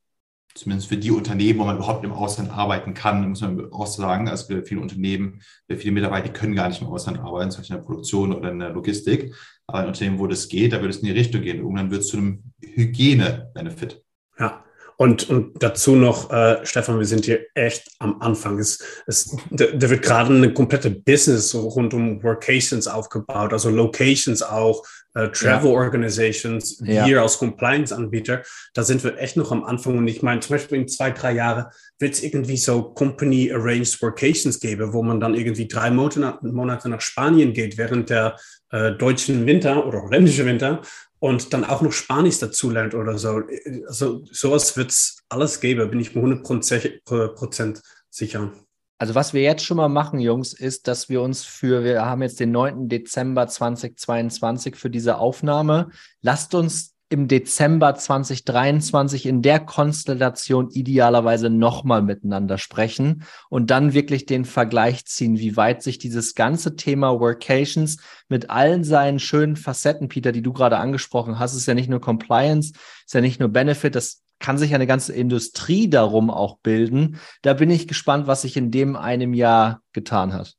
zumindest 0.55 0.89
für 0.89 0.97
die 0.97 1.11
Unternehmen, 1.11 1.59
wo 1.59 1.65
man 1.65 1.77
überhaupt 1.77 2.03
im 2.03 2.11
Ausland 2.11 2.51
arbeiten 2.51 2.93
kann, 2.93 3.29
muss 3.29 3.41
man 3.41 3.71
auch 3.71 3.87
sagen, 3.87 4.27
also 4.27 4.47
für 4.47 4.63
viele 4.63 4.81
Unternehmen, 4.81 5.41
für 5.67 5.77
viele 5.77 5.93
Mitarbeiter, 5.93 6.27
die 6.27 6.33
können 6.33 6.55
gar 6.55 6.67
nicht 6.69 6.81
im 6.81 6.87
Ausland 6.87 7.19
arbeiten, 7.19 7.51
zum 7.51 7.61
Beispiel 7.61 7.75
in 7.75 7.81
der 7.81 7.87
Produktion 7.87 8.33
oder 8.33 8.51
in 8.51 8.59
der 8.59 8.71
Logistik. 8.71 9.33
Aber 9.67 9.81
in 9.81 9.87
Unternehmen, 9.87 10.19
wo 10.19 10.27
das 10.27 10.49
geht, 10.49 10.73
da 10.73 10.81
wird 10.81 10.91
es 10.91 10.97
in 10.97 11.05
die 11.05 11.11
Richtung 11.11 11.41
gehen. 11.41 11.57
Irgendwann 11.57 11.91
wird 11.91 12.01
es 12.01 12.07
zu 12.07 12.17
einem 12.17 12.43
Hygiene-Benefit. 12.61 14.03
Ja, 14.39 14.63
und, 15.01 15.29
und 15.29 15.63
dazu 15.63 15.95
noch, 15.95 16.29
äh, 16.29 16.65
Stefan, 16.65 16.99
wir 16.99 17.05
sind 17.05 17.23
hier 17.23 17.45
echt 17.53 17.89
am 17.99 18.21
Anfang. 18.21 18.59
Es, 18.59 18.83
es, 19.07 19.33
da, 19.49 19.67
da 19.67 19.89
wird 19.89 20.01
gerade 20.01 20.33
eine 20.35 20.53
komplette 20.53 20.89
Business 20.89 21.55
rund 21.55 21.93
um 21.93 22.21
Workations 22.21 22.85
aufgebaut, 22.85 23.53
also 23.53 23.69
Locations 23.69 24.43
auch, 24.43 24.83
äh, 25.15 25.29
Travel 25.29 25.71
ja. 25.71 25.77
Organizations, 25.77 26.81
ja. 26.83 27.05
wir 27.05 27.21
als 27.21 27.37
Compliance-Anbieter. 27.37 28.43
Da 28.73 28.83
sind 28.83 29.01
wir 29.05 29.17
echt 29.17 29.37
noch 29.37 29.53
am 29.53 29.63
Anfang. 29.63 29.97
Und 29.97 30.07
ich 30.09 30.21
meine, 30.21 30.41
zum 30.41 30.55
Beispiel 30.55 30.79
in 30.79 30.89
zwei, 30.89 31.11
drei 31.11 31.31
Jahren 31.31 31.67
wird 31.97 32.15
es 32.15 32.21
irgendwie 32.21 32.57
so 32.57 32.83
Company-Arranged 32.83 34.01
Workations 34.01 34.59
geben, 34.59 34.91
wo 34.91 35.01
man 35.01 35.21
dann 35.21 35.33
irgendwie 35.33 35.69
drei 35.69 35.91
Monate 35.91 36.89
nach 36.89 37.01
Spanien 37.01 37.53
geht 37.53 37.77
während 37.77 38.09
der 38.09 38.35
äh, 38.71 38.91
deutschen 38.91 39.45
Winter 39.45 39.85
oder 39.87 40.01
holländischen 40.01 40.45
Winter 40.45 40.81
und 41.19 41.53
dann 41.53 41.65
auch 41.65 41.81
noch 41.81 41.91
Spanisch 41.91 42.39
dazu 42.39 42.69
lernt 42.69 42.95
oder 42.95 43.17
so. 43.17 43.41
Also 43.87 44.23
sowas 44.31 44.77
wird 44.77 44.91
es 44.91 45.19
alles 45.29 45.59
geben, 45.59 45.89
bin 45.89 45.99
ich 45.99 46.15
mir 46.15 46.21
100% 46.23 47.81
sicher. 48.09 48.51
Also 48.97 49.15
was 49.15 49.33
wir 49.33 49.41
jetzt 49.41 49.63
schon 49.63 49.77
mal 49.77 49.87
machen, 49.87 50.19
Jungs, 50.19 50.51
ist, 50.53 50.87
dass 50.87 51.07
wir 51.07 51.21
uns 51.21 51.45
für, 51.45 51.83
wir 51.85 52.05
haben 52.05 52.21
jetzt 52.21 52.39
den 52.39 52.51
9. 52.51 52.89
Dezember 52.89 53.47
2022 53.47 54.75
für 54.75 54.89
diese 54.89 55.17
Aufnahme. 55.17 55.89
Lasst 56.21 56.53
uns 56.53 56.95
im 57.09 57.27
Dezember 57.27 57.95
2023 57.95 59.25
in 59.25 59.41
der 59.41 59.59
Konstellation 59.59 60.69
idealerweise 60.69 61.49
nochmal 61.49 62.03
miteinander 62.03 62.59
sprechen 62.59 63.23
und 63.49 63.71
dann 63.71 63.93
wirklich 63.93 64.27
den 64.27 64.45
Vergleich 64.45 65.05
ziehen, 65.05 65.39
wie 65.39 65.57
weit 65.57 65.81
sich 65.81 65.97
dieses 65.97 66.35
ganze 66.35 66.75
Thema 66.75 67.19
Workations 67.19 67.97
mit 68.27 68.51
allen 68.51 68.83
seinen 68.83 69.17
schönen 69.17 69.55
Facetten, 69.55 70.07
Peter, 70.07 70.31
die 70.31 70.43
du 70.43 70.53
gerade 70.53 70.77
angesprochen 70.77 71.39
hast, 71.39 71.55
ist 71.55 71.65
ja 71.65 71.73
nicht 71.73 71.89
nur 71.89 71.99
Compliance, 71.99 72.73
ist 73.05 73.13
ja 73.15 73.21
nicht 73.21 73.39
nur 73.39 73.49
Benefit, 73.49 73.95
das 73.95 74.21
kann 74.37 74.57
sich 74.57 74.73
eine 74.73 74.87
ganze 74.87 75.11
Industrie 75.13 75.89
darum 75.89 76.29
auch 76.29 76.59
bilden. 76.59 77.19
Da 77.41 77.55
bin 77.55 77.69
ich 77.71 77.87
gespannt, 77.87 78.27
was 78.27 78.43
sich 78.43 78.55
in 78.55 78.71
dem 78.71 78.95
einem 78.95 79.33
Jahr 79.33 79.81
getan 79.91 80.33
hat. 80.33 80.55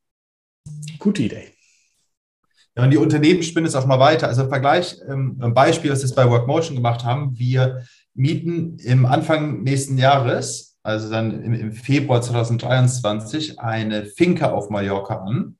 Gute 0.99 1.23
Idee. 1.23 1.55
Ja, 2.81 2.85
und 2.85 2.91
die 2.93 2.97
Unternehmen 2.97 3.43
spinnen 3.43 3.67
es 3.67 3.75
auch 3.75 3.87
mal 3.87 4.01
weiter. 4.01 4.27
Also 4.27 4.49
Vergleich, 4.49 4.97
ähm, 5.07 5.37
ein 5.41 5.53
Beispiel, 5.53 5.91
das 5.91 6.03
wir 6.03 6.15
bei 6.15 6.31
Workmotion 6.31 6.77
gemacht 6.77 7.05
haben. 7.05 7.39
Wir 7.39 7.83
mieten 8.15 8.79
im 8.79 9.05
Anfang 9.05 9.63
nächsten 9.63 9.99
Jahres, 9.99 10.79
also 10.83 11.11
dann 11.11 11.43
im, 11.43 11.53
im 11.53 11.73
Februar 11.73 12.23
2023, 12.23 13.61
eine 13.61 14.07
Finca 14.07 14.51
auf 14.53 14.71
Mallorca 14.71 15.17
an. 15.17 15.57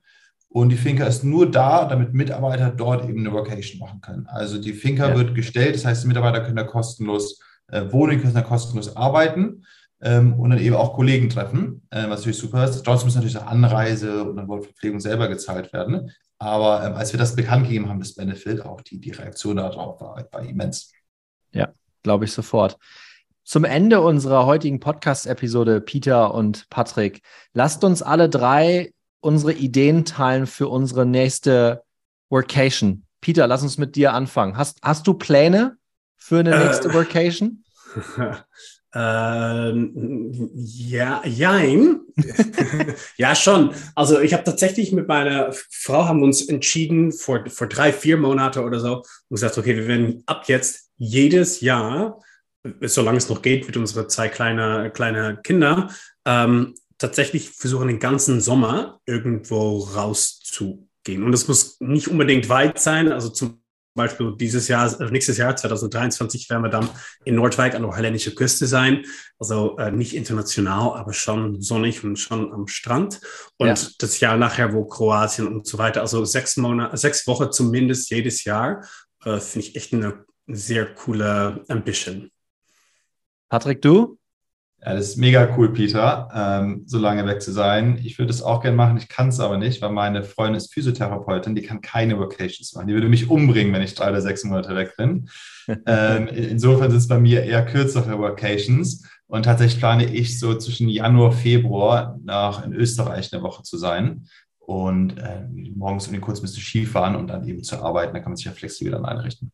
Und 0.49 0.71
die 0.71 0.77
Finca 0.77 1.05
ist 1.05 1.23
nur 1.23 1.51
da, 1.51 1.85
damit 1.85 2.15
Mitarbeiter 2.15 2.71
dort 2.71 3.07
eben 3.07 3.21
eine 3.21 3.33
Vocation 3.33 3.81
machen 3.81 4.01
können. 4.01 4.27
Also 4.27 4.59
die 4.59 4.73
Finca 4.73 5.11
ja. 5.11 5.17
wird 5.17 5.35
gestellt, 5.35 5.75
das 5.75 5.85
heißt, 5.85 6.05
die 6.05 6.09
Mitarbeiter 6.09 6.41
können 6.41 6.57
da 6.57 6.65
kostenlos 6.65 7.39
äh, 7.69 7.83
wohnen, 7.93 8.21
können 8.21 8.35
da 8.35 8.41
kostenlos 8.41 8.97
arbeiten 8.97 9.63
ähm, 10.03 10.35
und 10.35 10.51
dann 10.51 10.59
eben 10.59 10.77
auch 10.77 10.95
Kollegen 10.95 11.29
treffen, 11.29 11.83
äh, 11.91 12.09
was 12.09 12.21
natürlich 12.21 12.39
super 12.39 12.65
ist. 12.65 12.83
Trotzdem 12.83 13.07
muss 13.07 13.15
natürlich 13.15 13.39
auch 13.39 13.47
Anreise 13.47 14.25
und 14.25 14.37
dann 14.37 14.47
Verpflegung 14.47 15.01
selber 15.01 15.29
gezahlt 15.29 15.73
werden. 15.73 16.11
Aber 16.39 16.85
ähm, 16.85 16.95
als 16.95 17.13
wir 17.13 17.19
das 17.19 17.37
bekannt 17.37 17.65
gegeben 17.65 17.89
haben, 17.89 18.01
das 18.01 18.15
Benefit, 18.15 18.65
auch 18.65 18.81
die, 18.81 18.99
die 18.99 19.11
Reaktion 19.11 19.57
darauf 19.57 20.01
war, 20.01 20.27
war 20.33 20.43
immens. 20.43 20.93
Ja, 21.53 21.69
glaube 22.03 22.25
ich 22.25 22.33
sofort. 22.33 22.79
Zum 23.45 23.65
Ende 23.65 24.01
unserer 24.01 24.47
heutigen 24.47 24.81
Podcast-Episode, 24.81 25.81
Peter 25.81 26.33
und 26.33 26.69
Patrick, 26.71 27.23
lasst 27.53 27.85
uns 27.85 28.01
alle 28.01 28.29
drei 28.29 28.93
unsere 29.21 29.53
Ideen 29.53 30.05
teilen 30.05 30.47
für 30.47 30.69
unsere 30.69 31.05
nächste 31.05 31.83
Workation. 32.31 33.05
Peter, 33.21 33.47
lass 33.47 33.63
uns 33.63 33.77
mit 33.77 33.97
dir 33.97 34.15
anfangen. 34.15 34.57
Hast, 34.57 34.79
hast 34.83 35.07
du 35.07 35.15
Pläne 35.15 35.77
für 36.17 36.39
eine 36.39 36.55
äh, 36.55 36.65
nächste 36.65 36.95
Workation? 36.95 37.65
Ähm, 38.93 40.51
ja, 40.55 41.23
jein. 41.25 42.01
ja, 43.17 43.35
schon. 43.35 43.73
Also 43.95 44.21
ich 44.21 44.33
habe 44.33 44.45
tatsächlich 44.45 44.93
mit 44.93 45.07
meiner 45.07 45.53
Frau 45.71 46.07
haben 46.07 46.23
uns 46.23 46.49
entschieden 46.49 47.13
vor, 47.13 47.45
vor 47.49 47.69
drei, 47.69 47.93
vier 47.93 48.17
Monate 48.17 48.63
oder 48.63 48.81
so 48.81 48.97
und 48.97 49.05
gesagt, 49.31 49.59
okay, 49.59 49.77
wir 49.77 49.87
werden 49.87 50.23
ab 50.27 50.45
jetzt 50.49 50.91
jedes 50.99 51.61
Jahr, 51.61 52.21
solange 52.83 53.19
es 53.19 53.29
noch 53.29 53.43
geht, 53.43 53.67
mit 53.67 53.77
unseren 53.77 54.09
zwei 54.09 54.29
kleinen 54.29 54.93
kleine 54.93 55.39
Kinder, 55.43 55.91
ähm, 56.27 56.75
tatsächlich 56.99 57.51
versuchen, 57.51 57.89
den 57.89 58.01
ganzen 58.01 58.41
Sommer 58.41 59.01
irgendwo 59.07 59.79
rauszugehen. 59.79 61.23
Und 61.23 61.33
es 61.33 61.49
muss 61.49 61.81
nicht 61.81 62.09
unbedingt 62.09 62.49
weit 62.49 62.79
sein. 62.81 63.13
Also 63.13 63.31
zum 63.31 63.60
Beispiel 64.03 64.35
dieses 64.37 64.69
Jahr, 64.69 64.83
also 64.83 65.05
nächstes 65.05 65.39
Jahr, 65.39 65.57
2023, 65.57 66.49
werden 66.51 66.63
wir 66.63 66.71
dann 66.71 66.89
in 67.25 67.35
Nordwijk 67.35 67.75
an 67.75 67.83
der 67.83 67.97
holländischen 67.97 68.35
Küste 68.35 68.67
sein. 68.67 69.05
Also 69.39 69.77
äh, 69.79 69.91
nicht 69.91 70.15
international, 70.15 70.99
aber 70.99 71.13
schon 71.13 71.61
sonnig 71.61 72.05
und 72.05 72.17
schon 72.17 72.53
am 72.53 72.67
Strand. 72.67 73.21
Und 73.57 73.69
ja. 73.69 73.89
das 73.99 74.21
Jahr 74.21 74.37
nachher, 74.37 74.73
wo 74.73 74.85
Kroatien 74.85 75.47
und 75.47 75.67
so 75.67 75.79
weiter, 75.79 76.01
also 76.03 76.25
sechs 76.25 76.57
Monate, 76.57 76.97
sechs 76.97 77.27
Wochen 77.27 77.51
zumindest 77.53 78.11
jedes 78.11 78.45
Jahr, 78.45 78.85
äh, 79.25 79.39
finde 79.39 79.69
ich 79.69 79.77
echt 79.77 79.93
eine 79.93 80.25
sehr 80.47 80.95
coole 80.95 81.65
Ambition. 81.69 82.31
Patrick, 83.49 83.83
du? 83.83 84.20
Ja, 84.83 84.95
das 84.95 85.09
ist 85.09 85.17
mega 85.19 85.55
cool, 85.57 85.73
Peter, 85.75 86.29
ähm, 86.35 86.85
so 86.87 86.99
lange 86.99 87.27
weg 87.27 87.43
zu 87.43 87.53
sein. 87.53 88.01
Ich 88.03 88.19
würde 88.19 88.31
es 88.31 88.43
auch 88.43 88.63
gerne 88.63 88.77
machen, 88.77 88.97
ich 88.97 89.09
kann 89.09 89.29
es 89.29 89.39
aber 89.39 89.59
nicht, 89.59 89.83
weil 89.83 89.91
meine 89.91 90.23
Freundin 90.23 90.55
ist 90.55 90.73
Physiotherapeutin, 90.73 91.55
die 91.55 91.63
kann 91.63 91.83
keine 91.83 92.19
Vacations 92.19 92.75
machen. 92.75 92.89
Die 92.89 92.95
würde 92.95 93.11
mich 93.11 93.29
umbringen, 93.29 93.75
wenn 93.75 93.83
ich 93.83 93.95
drei 93.95 94.09
oder 94.09 94.23
sechs 94.23 94.43
Monate 94.43 94.75
weg 94.75 94.95
bin. 94.97 95.29
ähm, 95.87 96.29
insofern 96.29 96.91
sind 96.91 96.99
es 96.99 97.09
bei 97.09 97.21
mir 97.21 97.43
eher 97.43 97.65
kürzere 97.67 98.19
Vacations. 98.19 99.07
Und 99.27 99.45
tatsächlich 99.45 99.79
plane 99.79 100.07
ich 100.07 100.41
so 100.41 100.57
zwischen 100.57 100.89
Januar, 100.89 101.33
Februar 101.33 102.19
nach 102.25 102.65
in 102.65 102.73
Österreich 102.73 103.33
eine 103.33 103.43
Woche 103.43 103.63
zu 103.63 103.77
sein 103.77 104.27
und 104.59 105.19
äh, 105.19 105.47
morgens 105.77 106.07
irgendwie 106.07 106.21
kurz 106.21 106.39
ein 106.39 106.43
bisschen 106.43 106.63
Skifahren 106.63 107.17
und 107.17 107.29
dann 107.29 107.47
eben 107.47 107.63
zu 107.63 107.83
arbeiten. 107.83 108.15
Da 108.15 108.21
kann 108.21 108.33
man 108.33 108.37
sich 108.37 108.47
ja 108.47 108.53
flexibel 108.53 108.93
dann 108.93 109.05
einrichten. 109.05 109.53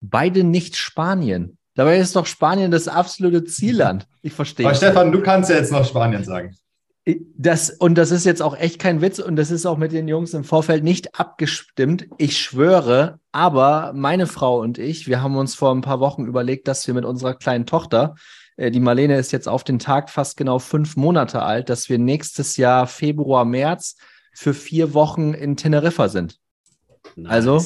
Beide 0.00 0.44
nicht 0.44 0.76
Spanien. 0.76 1.58
Dabei 1.74 1.98
ist 1.98 2.14
doch 2.14 2.26
Spanien 2.26 2.70
das 2.70 2.88
absolute 2.88 3.44
Zielland. 3.44 4.06
Ich 4.22 4.32
verstehe. 4.32 4.66
Aber 4.66 4.74
Stefan, 4.74 5.10
du 5.10 5.20
kannst 5.20 5.50
ja 5.50 5.56
jetzt 5.56 5.72
noch 5.72 5.84
Spanien 5.84 6.24
sagen. 6.24 6.56
Das, 7.36 7.68
und 7.68 7.96
das 7.96 8.10
ist 8.10 8.24
jetzt 8.24 8.40
auch 8.40 8.56
echt 8.56 8.78
kein 8.78 9.02
Witz 9.02 9.18
und 9.18 9.36
das 9.36 9.50
ist 9.50 9.66
auch 9.66 9.76
mit 9.76 9.92
den 9.92 10.08
Jungs 10.08 10.32
im 10.32 10.42
Vorfeld 10.42 10.84
nicht 10.84 11.18
abgestimmt. 11.18 12.06
Ich 12.16 12.38
schwöre, 12.38 13.18
aber 13.30 13.92
meine 13.94 14.26
Frau 14.26 14.60
und 14.60 14.78
ich, 14.78 15.06
wir 15.06 15.20
haben 15.20 15.36
uns 15.36 15.54
vor 15.54 15.74
ein 15.74 15.82
paar 15.82 16.00
Wochen 16.00 16.24
überlegt, 16.24 16.66
dass 16.66 16.86
wir 16.86 16.94
mit 16.94 17.04
unserer 17.04 17.34
kleinen 17.34 17.66
Tochter, 17.66 18.14
äh, 18.56 18.70
die 18.70 18.80
Marlene 18.80 19.18
ist 19.18 19.32
jetzt 19.32 19.48
auf 19.48 19.64
den 19.64 19.78
Tag 19.78 20.08
fast 20.08 20.38
genau 20.38 20.58
fünf 20.58 20.96
Monate 20.96 21.42
alt, 21.42 21.68
dass 21.68 21.90
wir 21.90 21.98
nächstes 21.98 22.56
Jahr 22.56 22.86
Februar, 22.86 23.44
März 23.44 23.96
für 24.32 24.54
vier 24.54 24.94
Wochen 24.94 25.34
in 25.34 25.56
Teneriffa 25.56 26.08
sind. 26.08 26.38
Nice. 27.16 27.32
Also 27.32 27.60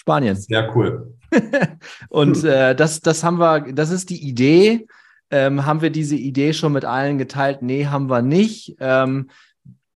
Spanien. 0.00 0.34
Sehr 0.34 0.74
cool. 0.74 1.12
und 2.08 2.42
äh, 2.42 2.74
das, 2.74 3.00
das 3.00 3.22
haben 3.22 3.38
wir, 3.38 3.72
das 3.72 3.90
ist 3.90 4.08
die 4.08 4.26
Idee. 4.26 4.86
Ähm, 5.30 5.66
haben 5.66 5.82
wir 5.82 5.90
diese 5.90 6.16
Idee 6.16 6.54
schon 6.54 6.72
mit 6.72 6.86
allen 6.86 7.18
geteilt? 7.18 7.60
Nee, 7.60 7.84
haben 7.84 8.08
wir 8.08 8.22
nicht. 8.22 8.76
Ähm, 8.80 9.28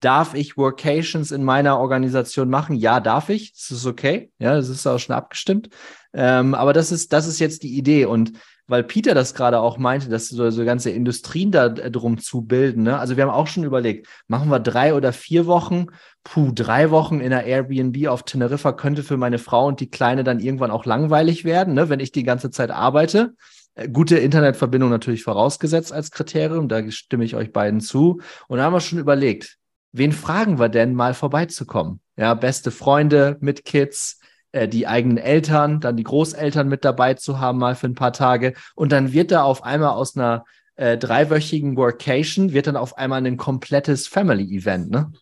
darf 0.00 0.34
ich 0.34 0.56
Workations 0.56 1.30
in 1.30 1.44
meiner 1.44 1.78
Organisation 1.78 2.50
machen? 2.50 2.74
Ja, 2.74 2.98
darf 2.98 3.28
ich. 3.28 3.52
Das 3.52 3.70
ist 3.70 3.86
okay. 3.86 4.32
Ja, 4.40 4.56
das 4.56 4.68
ist 4.68 4.88
auch 4.88 4.98
schon 4.98 5.14
abgestimmt. 5.14 5.68
Ähm, 6.12 6.54
aber 6.54 6.72
das 6.72 6.90
ist, 6.90 7.12
das 7.12 7.28
ist 7.28 7.38
jetzt 7.38 7.62
die 7.62 7.78
Idee. 7.78 8.04
Und 8.04 8.32
weil 8.72 8.84
Peter 8.84 9.12
das 9.12 9.34
gerade 9.34 9.60
auch 9.60 9.76
meinte, 9.76 10.08
dass 10.08 10.28
so, 10.28 10.48
so 10.48 10.64
ganze 10.64 10.88
Industrien 10.88 11.50
da 11.50 11.68
drum 11.68 12.16
zu 12.16 12.40
bilden. 12.40 12.84
Ne? 12.84 12.98
Also 12.98 13.18
wir 13.18 13.24
haben 13.24 13.30
auch 13.30 13.46
schon 13.46 13.64
überlegt, 13.64 14.08
machen 14.28 14.48
wir 14.48 14.60
drei 14.60 14.94
oder 14.94 15.12
vier 15.12 15.44
Wochen? 15.44 15.88
Puh, 16.24 16.52
drei 16.54 16.90
Wochen 16.90 17.20
in 17.20 17.34
einer 17.34 17.44
Airbnb 17.44 18.08
auf 18.08 18.22
Teneriffa 18.22 18.72
könnte 18.72 19.02
für 19.02 19.18
meine 19.18 19.38
Frau 19.38 19.66
und 19.66 19.80
die 19.80 19.90
Kleine 19.90 20.24
dann 20.24 20.40
irgendwann 20.40 20.70
auch 20.70 20.86
langweilig 20.86 21.44
werden, 21.44 21.74
ne? 21.74 21.90
wenn 21.90 22.00
ich 22.00 22.12
die 22.12 22.22
ganze 22.22 22.50
Zeit 22.50 22.70
arbeite. 22.70 23.34
Äh, 23.74 23.90
gute 23.90 24.16
Internetverbindung 24.16 24.88
natürlich 24.88 25.22
vorausgesetzt 25.22 25.92
als 25.92 26.10
Kriterium, 26.10 26.68
da 26.68 26.90
stimme 26.90 27.24
ich 27.24 27.36
euch 27.36 27.52
beiden 27.52 27.82
zu. 27.82 28.22
Und 28.48 28.56
da 28.56 28.64
haben 28.64 28.72
wir 28.72 28.80
schon 28.80 28.98
überlegt, 28.98 29.58
wen 29.92 30.12
fragen 30.12 30.58
wir 30.58 30.70
denn 30.70 30.94
mal 30.94 31.12
vorbeizukommen? 31.12 32.00
Ja, 32.16 32.32
beste 32.32 32.70
Freunde 32.70 33.36
mit 33.40 33.66
Kids, 33.66 34.18
äh, 34.52 34.68
die 34.68 34.86
eigenen 34.86 35.18
Eltern, 35.18 35.80
dann 35.80 35.96
die 35.96 36.04
Großeltern 36.04 36.68
mit 36.68 36.84
dabei 36.84 37.14
zu 37.14 37.40
haben, 37.40 37.58
mal 37.58 37.74
für 37.74 37.88
ein 37.88 37.94
paar 37.94 38.12
Tage. 38.12 38.54
Und 38.74 38.92
dann 38.92 39.12
wird 39.12 39.30
da 39.30 39.42
auf 39.42 39.64
einmal 39.64 39.90
aus 39.90 40.16
einer 40.16 40.44
äh, 40.76 40.96
dreiwöchigen 40.96 41.76
Workation, 41.76 42.52
wird 42.52 42.66
dann 42.66 42.76
auf 42.76 42.96
einmal 42.96 43.26
ein 43.26 43.36
komplettes 43.36 44.06
Family-Event, 44.06 44.90
ne? 44.90 45.12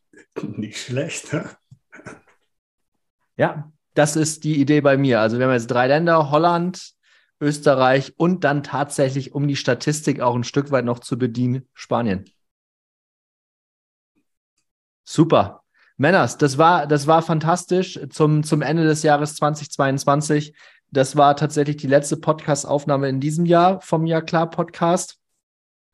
Nicht 0.42 0.78
schlecht, 0.78 1.32
ne? 1.32 1.50
Ja, 3.36 3.72
das 3.94 4.16
ist 4.16 4.44
die 4.44 4.60
Idee 4.60 4.80
bei 4.80 4.96
mir. 4.96 5.20
Also 5.20 5.38
wir 5.38 5.46
haben 5.46 5.52
jetzt 5.52 5.68
drei 5.68 5.86
Länder, 5.86 6.30
Holland, 6.30 6.92
Österreich 7.40 8.12
und 8.18 8.44
dann 8.44 8.62
tatsächlich, 8.62 9.34
um 9.34 9.48
die 9.48 9.56
Statistik 9.56 10.20
auch 10.20 10.34
ein 10.34 10.44
Stück 10.44 10.70
weit 10.70 10.84
noch 10.84 10.98
zu 10.98 11.18
bedienen, 11.18 11.66
Spanien. 11.72 12.26
Super. 15.04 15.62
Männers, 16.00 16.38
das 16.38 16.56
war, 16.56 16.86
das 16.86 17.06
war 17.06 17.20
fantastisch 17.20 18.00
zum, 18.08 18.42
zum 18.42 18.62
Ende 18.62 18.84
des 18.84 19.02
Jahres 19.02 19.34
2022. 19.34 20.54
Das 20.90 21.14
war 21.14 21.36
tatsächlich 21.36 21.76
die 21.76 21.88
letzte 21.88 22.16
Podcast-Aufnahme 22.16 23.06
in 23.10 23.20
diesem 23.20 23.44
Jahr 23.44 23.82
vom 23.82 24.06
Jahr 24.06 24.22
klar 24.22 24.48
Podcast. 24.48 25.18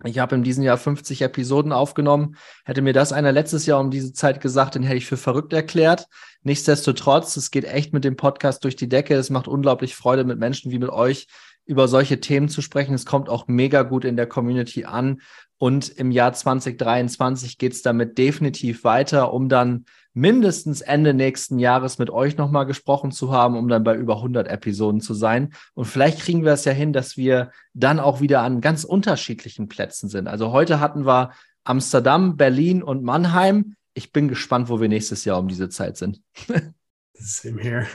Ich 0.04 0.20
habe 0.20 0.36
in 0.36 0.44
diesem 0.44 0.62
Jahr 0.62 0.78
50 0.78 1.22
Episoden 1.22 1.72
aufgenommen. 1.72 2.36
Hätte 2.64 2.82
mir 2.82 2.92
das 2.92 3.12
einer 3.12 3.32
letztes 3.32 3.66
Jahr 3.66 3.80
um 3.80 3.90
diese 3.90 4.12
Zeit 4.12 4.40
gesagt, 4.40 4.76
dann 4.76 4.84
hätte 4.84 4.98
ich 4.98 5.06
für 5.06 5.16
verrückt 5.16 5.52
erklärt. 5.52 6.06
Nichtsdestotrotz, 6.44 7.36
es 7.36 7.50
geht 7.50 7.64
echt 7.64 7.92
mit 7.92 8.04
dem 8.04 8.14
Podcast 8.14 8.62
durch 8.62 8.76
die 8.76 8.88
Decke. 8.88 9.16
Es 9.16 9.28
macht 9.28 9.48
unglaublich 9.48 9.96
Freude, 9.96 10.22
mit 10.22 10.38
Menschen 10.38 10.70
wie 10.70 10.78
mit 10.78 10.90
euch 10.90 11.26
über 11.66 11.88
solche 11.88 12.20
Themen 12.20 12.48
zu 12.48 12.62
sprechen. 12.62 12.94
Es 12.94 13.05
kommt 13.05 13.29
auch 13.29 13.48
mega 13.48 13.83
gut 13.83 14.05
in 14.05 14.16
der 14.16 14.26
Community 14.26 14.85
an. 14.85 15.20
Und 15.59 15.88
im 15.88 16.11
Jahr 16.11 16.33
2023 16.33 17.59
geht 17.59 17.72
es 17.72 17.83
damit 17.83 18.18
definitiv 18.18 18.85
weiter, 18.85 19.33
um 19.33 19.48
dann 19.48 19.85
mindestens 20.12 20.81
Ende 20.81 21.12
nächsten 21.12 21.59
Jahres 21.59 21.98
mit 21.98 22.09
euch 22.09 22.37
nochmal 22.37 22.66
gesprochen 22.66 23.11
zu 23.11 23.33
haben, 23.33 23.57
um 23.57 23.68
dann 23.68 23.85
bei 23.85 23.94
über 23.94 24.16
100 24.16 24.48
Episoden 24.48 25.00
zu 25.00 25.12
sein. 25.12 25.52
Und 25.74 25.85
vielleicht 25.87 26.20
kriegen 26.20 26.44
wir 26.44 26.52
es 26.52 26.64
ja 26.64 26.72
hin, 26.72 26.92
dass 26.92 27.16
wir 27.16 27.50
dann 27.74 28.00
auch 28.00 28.20
wieder 28.20 28.40
an 28.40 28.61
ganz 28.61 28.85
unterschiedlichen 28.85 29.68
Plätzen 29.68 30.09
sind. 30.09 30.26
Also 30.26 30.52
heute 30.52 30.81
hatten 30.81 31.05
wir 31.05 31.33
Amsterdam, 31.64 32.37
Berlin 32.37 32.83
und 32.83 33.02
Mannheim. 33.02 33.74
Ich 33.92 34.12
bin 34.12 34.29
gespannt, 34.29 34.68
wo 34.68 34.81
wir 34.81 34.88
nächstes 34.88 35.24
Jahr 35.24 35.38
um 35.38 35.48
diese 35.48 35.68
Zeit 35.68 35.96
sind. 35.96 36.22
Same 37.14 37.61
here. 37.61 37.87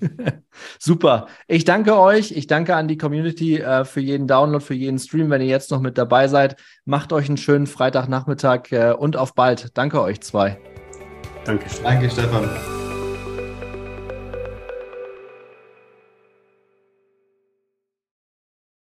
Super. 0.78 1.26
Ich 1.46 1.64
danke 1.64 1.98
euch. 1.98 2.32
Ich 2.32 2.46
danke 2.46 2.74
an 2.74 2.88
die 2.88 2.98
Community 2.98 3.58
äh, 3.58 3.84
für 3.84 4.00
jeden 4.00 4.26
Download, 4.26 4.64
für 4.64 4.74
jeden 4.74 4.98
Stream. 4.98 5.30
Wenn 5.30 5.40
ihr 5.40 5.48
jetzt 5.48 5.70
noch 5.70 5.80
mit 5.80 5.98
dabei 5.98 6.28
seid, 6.28 6.56
macht 6.84 7.12
euch 7.12 7.28
einen 7.28 7.36
schönen 7.36 7.66
Freitagnachmittag 7.66 8.72
äh, 8.72 8.92
und 8.92 9.16
auf 9.16 9.34
bald. 9.34 9.70
Danke 9.74 10.00
euch 10.00 10.20
zwei. 10.20 10.58
Danke. 11.44 11.66
Danke, 11.82 12.10
Stefan. 12.10 12.75